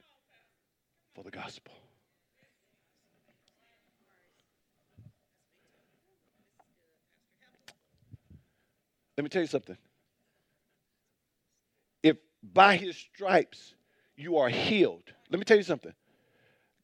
for 1.15 1.25
the 1.25 1.31
gospel. 1.31 1.73
Let 9.17 9.25
me 9.25 9.31
tell 9.31 9.41
you 9.41 9.49
something. 9.49 9.79
If 12.03 12.19
by 12.43 12.77
his 12.77 12.95
stripes 12.95 13.75
you 14.19 14.39
are 14.39 14.49
healed. 14.49 15.05
Let 15.31 15.39
me 15.39 15.45
tell 15.45 15.57
you 15.57 15.63
something. 15.63 15.93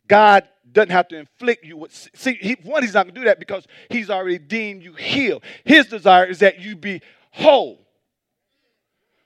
God 0.07 0.49
doesn't 0.71 0.91
have 0.91 1.09
to 1.09 1.17
inflict 1.17 1.65
you 1.65 1.77
with. 1.77 1.93
See, 2.15 2.35
he, 2.35 2.57
one, 2.63 2.83
he's 2.83 2.95
not 2.95 3.07
going 3.07 3.15
to 3.15 3.21
do 3.21 3.27
that 3.27 3.39
because 3.39 3.67
he's 3.91 4.11
already 4.11 4.39
deemed 4.39 4.83
you 4.83 4.93
healed. 4.93 5.43
His 5.65 5.87
desire 5.87 6.27
is 6.27 6.41
that 6.41 6.61
you 6.61 6.77
be 6.77 7.01
whole. 7.33 7.81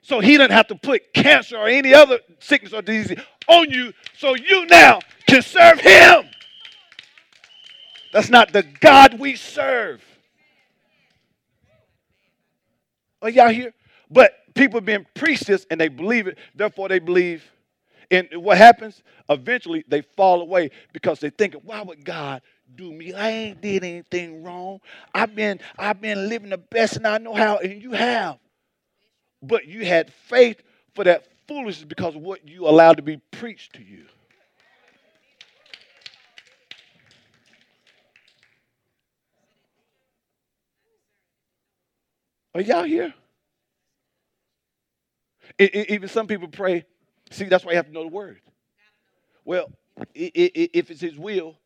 So 0.02 0.20
he 0.20 0.36
doesn't 0.36 0.52
have 0.52 0.68
to 0.68 0.74
put 0.74 1.12
cancer 1.12 1.58
or 1.58 1.68
any 1.68 1.92
other 1.92 2.20
sickness 2.38 2.72
or 2.72 2.80
disease 2.80 3.18
on 3.46 3.70
you 3.70 3.92
so 4.16 4.34
you 4.34 4.66
now 4.66 5.00
can 5.26 5.42
serve 5.42 5.80
him. 5.80 6.24
That's 8.12 8.30
not 8.30 8.52
the 8.52 8.62
God 8.62 9.18
we 9.18 9.36
serve. 9.36 10.02
Are 13.20 13.28
y'all 13.28 13.50
here? 13.50 13.74
But 14.10 14.32
people 14.54 14.80
being 14.80 15.04
preached 15.14 15.50
and 15.70 15.80
they 15.80 15.88
believe 15.88 16.26
it, 16.26 16.38
therefore 16.54 16.88
they 16.88 17.00
believe. 17.00 17.44
And 18.10 18.28
what 18.36 18.58
happens? 18.58 19.02
Eventually 19.28 19.84
they 19.88 20.02
fall 20.02 20.40
away 20.40 20.70
because 20.92 21.20
they 21.20 21.30
think, 21.30 21.54
why 21.64 21.82
would 21.82 22.04
God 22.04 22.42
do 22.76 22.92
me? 22.92 23.12
I 23.14 23.30
ain't 23.30 23.60
did 23.60 23.84
anything 23.84 24.42
wrong. 24.42 24.80
I've 25.14 25.34
been 25.34 25.60
I've 25.78 26.00
been 26.00 26.28
living 26.28 26.50
the 26.50 26.58
best 26.58 26.96
and 26.96 27.06
I 27.06 27.18
know 27.18 27.34
how, 27.34 27.58
and 27.58 27.82
you 27.82 27.92
have. 27.92 28.38
But 29.42 29.66
you 29.66 29.86
had 29.86 30.12
faith 30.12 30.62
for 30.94 31.04
that 31.04 31.26
foolishness 31.48 31.84
because 31.86 32.16
of 32.16 32.22
what 32.22 32.46
you 32.48 32.68
allowed 32.68 32.96
to 32.98 33.02
be 33.02 33.18
preached 33.32 33.74
to 33.74 33.82
you. 33.82 34.06
Are 42.54 42.60
y'all 42.62 42.84
here? 42.84 43.14
It, 45.58 45.74
it, 45.74 45.90
even 45.90 46.08
some 46.08 46.26
people 46.26 46.48
pray. 46.48 46.84
See, 47.30 47.44
that's 47.44 47.64
why 47.64 47.72
you 47.72 47.76
have 47.76 47.86
to 47.86 47.92
know 47.92 48.02
the 48.02 48.08
word. 48.08 48.40
Well, 49.44 49.70
if 50.14 50.90
it's 50.90 51.00
his 51.00 51.18
will, 51.18 51.56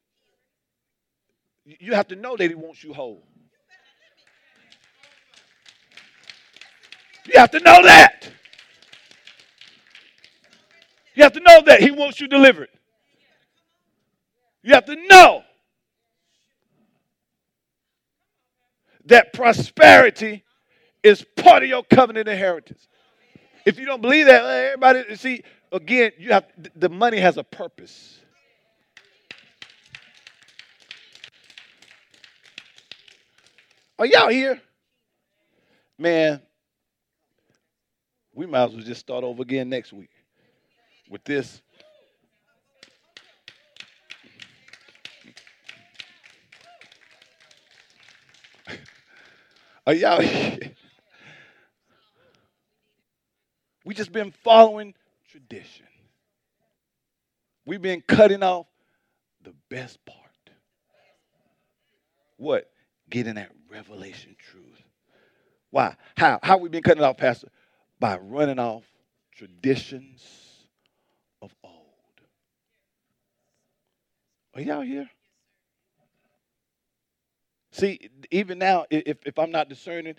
you 1.64 1.94
have 1.94 2.08
to 2.08 2.16
know 2.16 2.36
that 2.36 2.48
he 2.48 2.54
wants 2.54 2.82
you 2.82 2.92
whole. 2.92 3.26
You 7.26 7.38
have 7.38 7.50
to 7.52 7.60
know 7.60 7.82
that. 7.82 8.30
You 11.14 11.22
have 11.22 11.32
to 11.34 11.40
know 11.40 11.62
that 11.66 11.80
he 11.80 11.90
wants 11.90 12.20
you 12.20 12.26
delivered. 12.26 12.68
You 14.62 14.74
have 14.74 14.86
to 14.86 14.96
know 15.06 15.42
that 19.06 19.32
prosperity 19.32 20.44
is 21.02 21.24
part 21.36 21.62
of 21.62 21.68
your 21.68 21.82
covenant 21.84 22.28
inheritance. 22.28 22.88
If 23.64 23.78
you 23.78 23.86
don't 23.86 24.02
believe 24.02 24.26
that, 24.26 24.44
everybody 24.44 25.16
see 25.16 25.42
again, 25.72 26.12
you 26.18 26.32
have 26.32 26.46
the 26.76 26.88
money 26.88 27.18
has 27.18 27.36
a 27.38 27.44
purpose. 27.44 28.20
Are 33.98 34.06
y'all 34.06 34.28
here? 34.30 34.60
Man, 35.98 36.40
we 38.34 38.46
might 38.46 38.64
as 38.64 38.72
well 38.72 38.82
just 38.84 39.00
start 39.00 39.24
over 39.24 39.42
again 39.42 39.68
next 39.68 39.92
week 39.92 40.10
with 41.10 41.24
this. 41.24 41.62
Are 49.86 49.94
y'all 49.94 50.20
here? 50.22 50.72
We 53.84 53.94
just 53.94 54.12
been 54.12 54.32
following 54.44 54.94
tradition. 55.30 55.86
We've 57.66 57.82
been 57.82 58.02
cutting 58.06 58.42
off 58.42 58.66
the 59.42 59.54
best 59.68 60.04
part. 60.04 60.18
What? 62.36 62.70
Getting 63.08 63.34
that 63.34 63.50
revelation 63.70 64.36
truth. 64.38 64.82
Why? 65.70 65.96
How? 66.16 66.38
How 66.42 66.58
we 66.58 66.68
been 66.68 66.82
cutting 66.82 67.02
off, 67.02 67.16
Pastor? 67.16 67.48
By 67.98 68.18
running 68.18 68.58
off 68.58 68.84
traditions 69.34 70.22
of 71.40 71.54
old. 71.64 71.74
Are 74.54 74.60
y'all 74.60 74.82
here? 74.82 75.08
See, 77.72 78.10
even 78.30 78.58
now, 78.58 78.84
if, 78.90 79.18
if 79.24 79.38
I'm 79.38 79.50
not 79.50 79.70
discerning, 79.70 80.14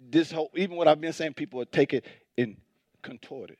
this 0.00 0.32
whole, 0.32 0.50
even 0.54 0.76
what 0.76 0.88
I've 0.88 1.00
been 1.00 1.12
saying, 1.12 1.34
people 1.34 1.64
take 1.66 1.92
it 1.92 2.06
in 2.36 2.56
contorted. 3.02 3.56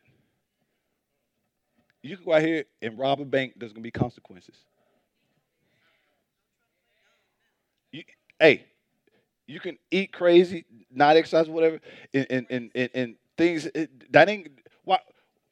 You 2.03 2.17
can 2.17 2.25
go 2.25 2.33
out 2.35 2.43
here 2.43 2.65
and 2.81 2.99
rob 2.99 3.21
a 3.21 3.25
bank, 3.25 3.55
there's 3.57 3.73
going 3.73 3.83
to 3.83 3.87
be 3.87 3.91
consequences. 3.91 4.55
You, 7.93 8.05
hey, 8.39 8.65
you 9.47 9.61
can 9.61 9.79
eat 9.91 10.13
crazy, 10.13 10.65
not 10.91 11.17
exercise, 11.17 11.49
whatever, 11.49 11.81
and, 12.15 12.47
and, 12.51 12.71
and, 12.75 12.91
and 12.95 13.15
things 13.37 13.69
that 14.11 14.29
ain't 14.29 14.49
why, 14.85 14.99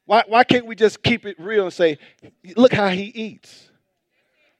why, 0.04 0.22
why 0.26 0.44
can't 0.44 0.66
we 0.66 0.76
just 0.76 1.02
keep 1.02 1.26
it 1.26 1.36
real 1.38 1.64
and 1.64 1.72
say, 1.72 1.98
look 2.56 2.72
how 2.72 2.88
he 2.88 3.04
eats? 3.04 3.68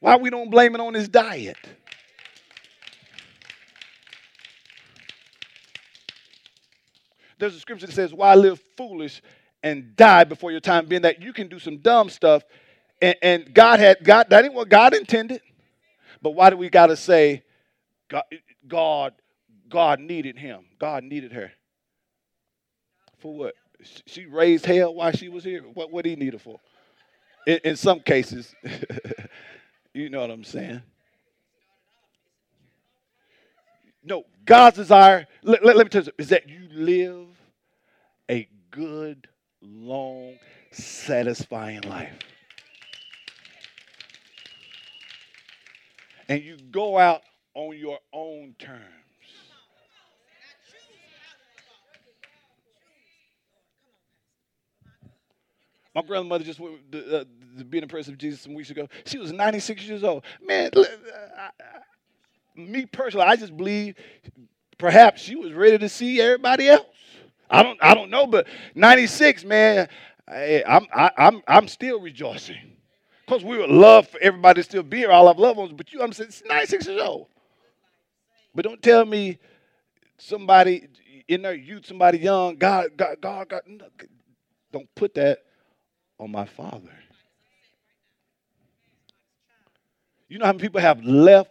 Why 0.01 0.17
we 0.17 0.31
don't 0.31 0.51
blame 0.51 0.75
it 0.75 0.81
on 0.81 0.95
his 0.95 1.09
diet? 1.09 1.57
There's 7.39 7.55
a 7.55 7.61
scripture 7.61 7.87
that 7.87 7.93
says, 7.93 8.15
Why 8.15 8.35
live 8.35 8.61
foolish 8.77 9.23
and 9.63 9.97
die 9.97 10.25
before 10.25 10.51
your 10.53 10.61
time, 10.61 10.87
being 10.87 11.03
that 11.03 11.21
you 11.21 11.33
can 11.33 11.49
do 11.49 11.59
some 11.59 11.79
dumb 11.79 12.09
stuff. 12.09 12.45
And, 13.03 13.17
and 13.21 13.55
God 13.55 13.81
had 13.81 14.03
God, 14.03 14.29
that 14.31 14.45
ain't 14.45 14.55
what 14.55 14.69
God 14.69 14.95
intended. 14.95 15.41
But 16.23 16.31
why 16.31 16.51
do 16.51 16.57
we 16.57 16.71
gotta 16.71 16.97
say 16.97 17.43
God, 18.09 18.25
God, 18.67 19.15
God 19.69 20.01
needed 20.01 20.39
him? 20.39 20.65
God 20.79 21.05
needed 21.05 21.33
her. 21.33 21.53
For 23.19 23.37
what? 23.37 23.55
She 24.07 24.27
raised 24.27 24.65
hell 24.65 24.95
while 24.95 25.13
she 25.13 25.29
was 25.29 25.45
here. 25.45 25.63
What 25.63 25.91
what 25.91 26.07
he 26.07 26.17
needed 26.17 26.35
her 26.35 26.39
for? 26.39 26.61
In, 27.47 27.61
in 27.65 27.77
some 27.77 28.01
cases, 28.01 28.55
you 29.95 30.09
know 30.09 30.21
what 30.21 30.31
I'm 30.31 30.45
saying. 30.45 30.83
No, 34.07 34.25
God's 34.45 34.77
desire, 34.77 35.27
let, 35.43 35.65
let, 35.65 35.77
let 35.77 35.85
me 35.85 35.91
tell 35.91 36.05
you, 36.05 36.13
is 36.17 36.29
that 36.29 36.49
you 36.49 36.69
live 36.73 37.27
a 38.31 38.49
good, 38.71 39.27
long, 39.61 40.39
satisfying 40.71 41.81
life. 41.81 42.17
And 46.29 46.41
you 46.43 46.57
go 46.71 46.97
out 46.99 47.23
on 47.55 47.77
your 47.77 47.99
own 48.13 48.55
terms. 48.61 48.81
My 55.97 56.03
grandmother 56.03 56.45
just 56.45 56.61
went 56.61 56.93
to, 56.93 57.21
uh, 57.21 57.25
to 57.59 57.65
be 57.65 57.79
in 57.79 57.83
the 57.83 57.89
presence 57.89 58.13
of 58.13 58.19
Jesus 58.19 58.41
some 58.41 58.55
weeks 58.55 58.71
ago. 58.71 58.87
She 59.05 59.19
was 59.19 59.33
96 59.33 59.83
years 59.83 60.05
old. 60.05 60.25
Man, 60.47 60.71
I, 60.77 61.49
me 62.57 62.87
personally, 62.87 63.27
I 63.27 63.37
just 63.37 63.57
believe 63.57 63.97
perhaps 64.79 65.23
she 65.23 65.37
was 65.37 65.53
ready 65.53 65.79
to 65.79 65.89
see 65.89 66.21
everybody 66.21 66.69
else. 66.69 66.87
I 67.49 67.63
don't, 67.63 67.79
I 67.81 67.95
don't 67.95 68.11
know, 68.11 68.27
but 68.27 68.47
96, 68.75 69.45
man, 69.45 69.89
I, 70.29 70.65
I'm, 70.67 70.87
I, 70.93 71.11
I'm, 71.17 71.43
I'm 71.47 71.69
still 71.69 72.01
rejoicing. 72.01 72.77
Because 73.25 73.45
we 73.45 73.59
would 73.59 73.71
love 73.71 74.09
for 74.09 74.21
everybody 74.21 74.61
to 74.61 74.65
still 74.65 74.83
be 74.83 74.99
here, 74.99 75.11
all 75.11 75.29
our 75.29 75.35
loved 75.35 75.59
ones, 75.59 75.73
but 75.73 75.93
you, 75.93 76.03
I'm 76.03 76.13
saying, 76.13 76.29
it's 76.29 76.43
96 76.47 76.87
years 76.87 77.03
old. 77.03 77.29
But 78.55 78.65
don't 78.65 78.83
tell 78.83 79.05
me 79.05 79.39
somebody 80.19 80.89
in 81.29 81.43
their 81.43 81.55
youth, 81.55 81.87
somebody 81.87 82.19
young, 82.19 82.57
God, 82.57 82.91
God, 82.97 83.21
God, 83.21 83.49
God, 83.49 83.63
don't 84.73 84.89
put 84.95 85.15
that 85.15 85.41
on 86.19 86.31
my 86.31 86.47
father. 86.47 86.93
You 90.29 90.39
know 90.39 90.47
how 90.47 90.53
many 90.53 90.63
people 90.63 90.81
have 90.81 91.05
left 91.05 91.51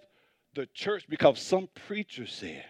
the 0.56 0.66
church 0.74 1.06
because 1.10 1.40
some 1.40 1.68
preacher 1.88 2.26
said, 2.26 2.66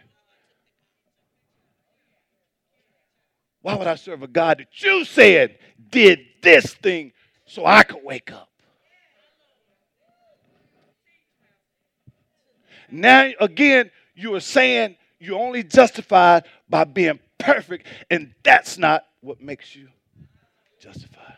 Why 3.61 3.75
would 3.75 3.87
I 3.87 3.95
serve 3.95 4.21
a 4.21 4.27
God 4.27 4.59
that 4.59 4.83
you 4.83 5.05
said 5.05 5.57
did 5.89 6.19
this 6.43 6.73
thing 6.75 7.13
so 7.47 7.65
I 7.65 7.81
could 7.83 8.03
wake 8.03 8.31
up? 8.31 8.49
Now, 12.91 13.31
again, 13.39 13.89
you 14.13 14.35
are 14.35 14.39
saying 14.39 14.97
you're 15.19 15.39
only 15.39 15.63
justified 15.63 16.43
by 16.69 16.83
being 16.83 17.19
perfect, 17.39 17.87
and 18.11 18.35
that's 18.43 18.77
not 18.77 19.05
what 19.21 19.41
makes 19.41 19.75
you 19.75 19.87
justified. 20.79 21.37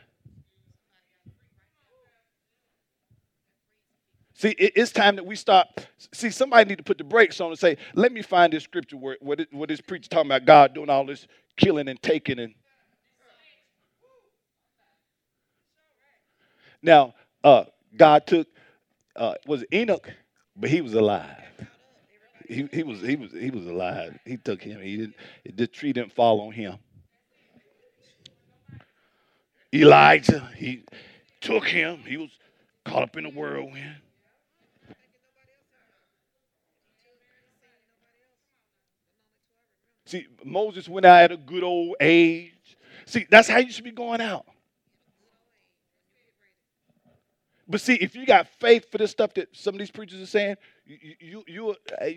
See, 4.38 4.50
it's 4.60 4.92
time 4.92 5.16
that 5.16 5.26
we 5.26 5.36
stop. 5.36 5.82
See, 6.14 6.30
somebody 6.30 6.70
need 6.70 6.78
to 6.78 6.84
put 6.84 7.00
the 7.00 7.04
brakes 7.04 7.42
on 7.42 7.50
and 7.50 7.58
say, 7.58 7.76
let 7.96 8.12
me 8.12 8.22
find 8.22 8.54
this 8.54 8.64
scripture 8.64 8.96
where, 8.96 9.18
where, 9.20 9.36
this, 9.36 9.48
where 9.52 9.66
this 9.66 9.82
preacher 9.82 10.08
talking 10.08 10.28
about 10.30 10.46
God 10.46 10.76
doing 10.76 10.92
all 10.92 11.08
this 11.08 11.26
killing 11.56 11.88
and 11.88 12.00
taking 12.04 12.38
and. 12.38 12.54
Now, 16.84 17.16
uh, 17.44 17.64
God 17.96 18.28
took 18.28 18.48
uh, 19.16 19.34
was 19.48 19.66
Enoch, 19.74 20.08
but 20.56 20.70
he 20.70 20.82
was 20.82 20.94
alive. 20.94 21.44
He, 22.48 22.70
he 22.72 22.84
was 22.84 23.02
he 23.02 23.16
was 23.16 23.32
he 23.32 23.50
was 23.50 23.66
alive. 23.66 24.20
He 24.24 24.38
took 24.38 24.62
him. 24.62 24.80
He 24.82 24.98
didn't. 24.98 25.16
The 25.56 25.66
tree 25.66 25.94
didn't 25.94 26.14
fall 26.14 26.42
on 26.42 26.52
him. 26.52 26.78
Elijah, 29.74 30.48
he 30.56 30.84
took 31.42 31.68
him. 31.68 32.04
He 32.06 32.18
was 32.18 32.30
caught 32.86 33.02
up 33.02 33.18
in 33.18 33.24
the 33.24 33.32
whirlwind. 33.32 33.96
See, 40.08 40.26
Moses 40.45 40.88
went 40.88 41.05
out 41.05 41.24
at 41.24 41.32
a 41.34 41.38
good 41.38 41.64
old 41.64 41.97
age. 41.99 42.78
See, 43.05 43.28
that's 43.30 43.49
how 43.49 43.58
you 43.58 43.72
should 43.72 43.84
be 43.84 43.91
going 43.91 44.22
out. 44.22 44.45
But 47.68 47.82
see, 47.82 47.95
if 47.95 48.16
you 48.16 48.26
got 48.26 48.47
faith 48.47 48.89
for 48.89 48.99
the 48.99 49.08
stuff 49.10 49.34
that 49.34 49.49
some 49.51 49.76
of 49.76 49.80
these 49.80 49.91
preachers 49.91 50.22
are 50.22 50.26
saying, 50.26 50.55
you, 50.86 51.16
you, 51.20 51.43
you 51.45 51.76
uh, 52.01 52.08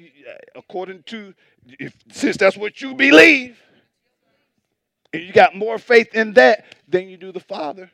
according 0.54 1.02
to, 1.04 1.34
if 1.80 1.92
since 2.12 2.36
that's 2.36 2.56
what 2.56 2.80
you 2.80 2.94
believe, 2.94 3.60
and 5.12 5.24
you 5.24 5.32
got 5.32 5.56
more 5.56 5.76
faith 5.76 6.14
in 6.14 6.34
that 6.34 6.66
than 6.86 7.08
you 7.08 7.16
do 7.16 7.32
the 7.32 7.40
Father. 7.40 7.90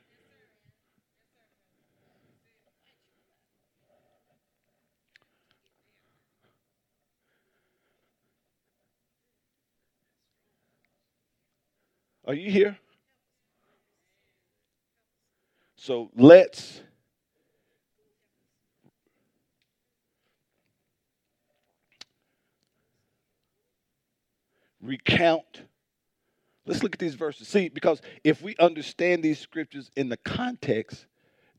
Are 12.27 12.35
you 12.35 12.51
here? 12.51 12.77
So 15.77 16.11
let's 16.17 16.81
recount. 24.83 25.63
Let's 26.65 26.83
look 26.83 26.95
at 26.95 26.99
these 26.99 27.15
verses. 27.15 27.47
See, 27.47 27.69
because 27.69 28.01
if 28.25 28.43
we 28.43 28.57
understand 28.59 29.23
these 29.23 29.39
scriptures 29.39 29.91
in 29.95 30.09
the 30.09 30.17
context, 30.17 31.07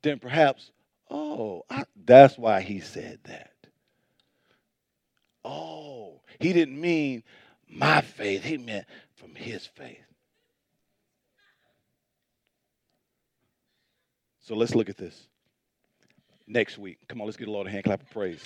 then 0.01 0.19
perhaps, 0.19 0.71
oh, 1.09 1.63
I, 1.69 1.85
that's 2.05 2.37
why 2.37 2.59
he 2.59 2.81
said 2.81 3.19
that. 3.23 3.53
Oh, 5.45 6.21
he 6.39 6.51
didn't 6.51 6.79
mean 6.79 7.23
my 7.69 8.01
faith, 8.01 8.43
he 8.43 8.57
meant 8.57 8.85
from 9.15 9.35
his 9.35 9.65
faith. 9.65 10.06
So 14.47 14.55
let's 14.55 14.73
look 14.75 14.87
at 14.87 14.95
this 14.95 15.27
next 16.47 16.77
week. 16.77 16.99
Come 17.09 17.19
on, 17.19 17.27
let's 17.27 17.35
get 17.35 17.49
a 17.49 17.51
Lord 17.51 17.67
a 17.67 17.69
hand 17.69 17.83
clap 17.83 18.01
of 18.01 18.09
praise. 18.09 18.41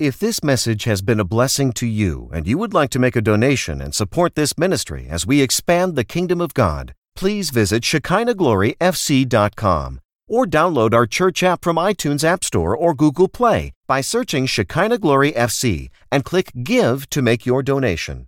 If 0.00 0.18
this 0.18 0.42
message 0.42 0.82
has 0.84 1.02
been 1.02 1.20
a 1.20 1.24
blessing 1.24 1.70
to 1.74 1.86
you 1.86 2.28
and 2.32 2.44
you 2.44 2.58
would 2.58 2.74
like 2.74 2.90
to 2.90 2.98
make 2.98 3.14
a 3.14 3.20
donation 3.20 3.80
and 3.80 3.94
support 3.94 4.34
this 4.34 4.58
ministry 4.58 5.06
as 5.08 5.24
we 5.24 5.40
expand 5.40 5.94
the 5.94 6.02
kingdom 6.02 6.40
of 6.40 6.52
God, 6.52 6.94
please 7.14 7.50
visit 7.50 7.84
ShekinahGloryFC.com 7.84 10.00
or 10.26 10.46
download 10.46 10.94
our 10.94 11.06
church 11.06 11.44
app 11.44 11.62
from 11.62 11.76
iTunes 11.76 12.24
App 12.24 12.42
Store 12.42 12.76
or 12.76 12.94
Google 12.94 13.28
Play 13.28 13.72
by 13.86 14.00
searching 14.00 14.46
Shekinah 14.46 14.98
Glory 14.98 15.30
FC 15.30 15.90
and 16.10 16.24
click 16.24 16.50
Give 16.64 17.08
to 17.10 17.22
make 17.22 17.46
your 17.46 17.62
donation. 17.62 18.26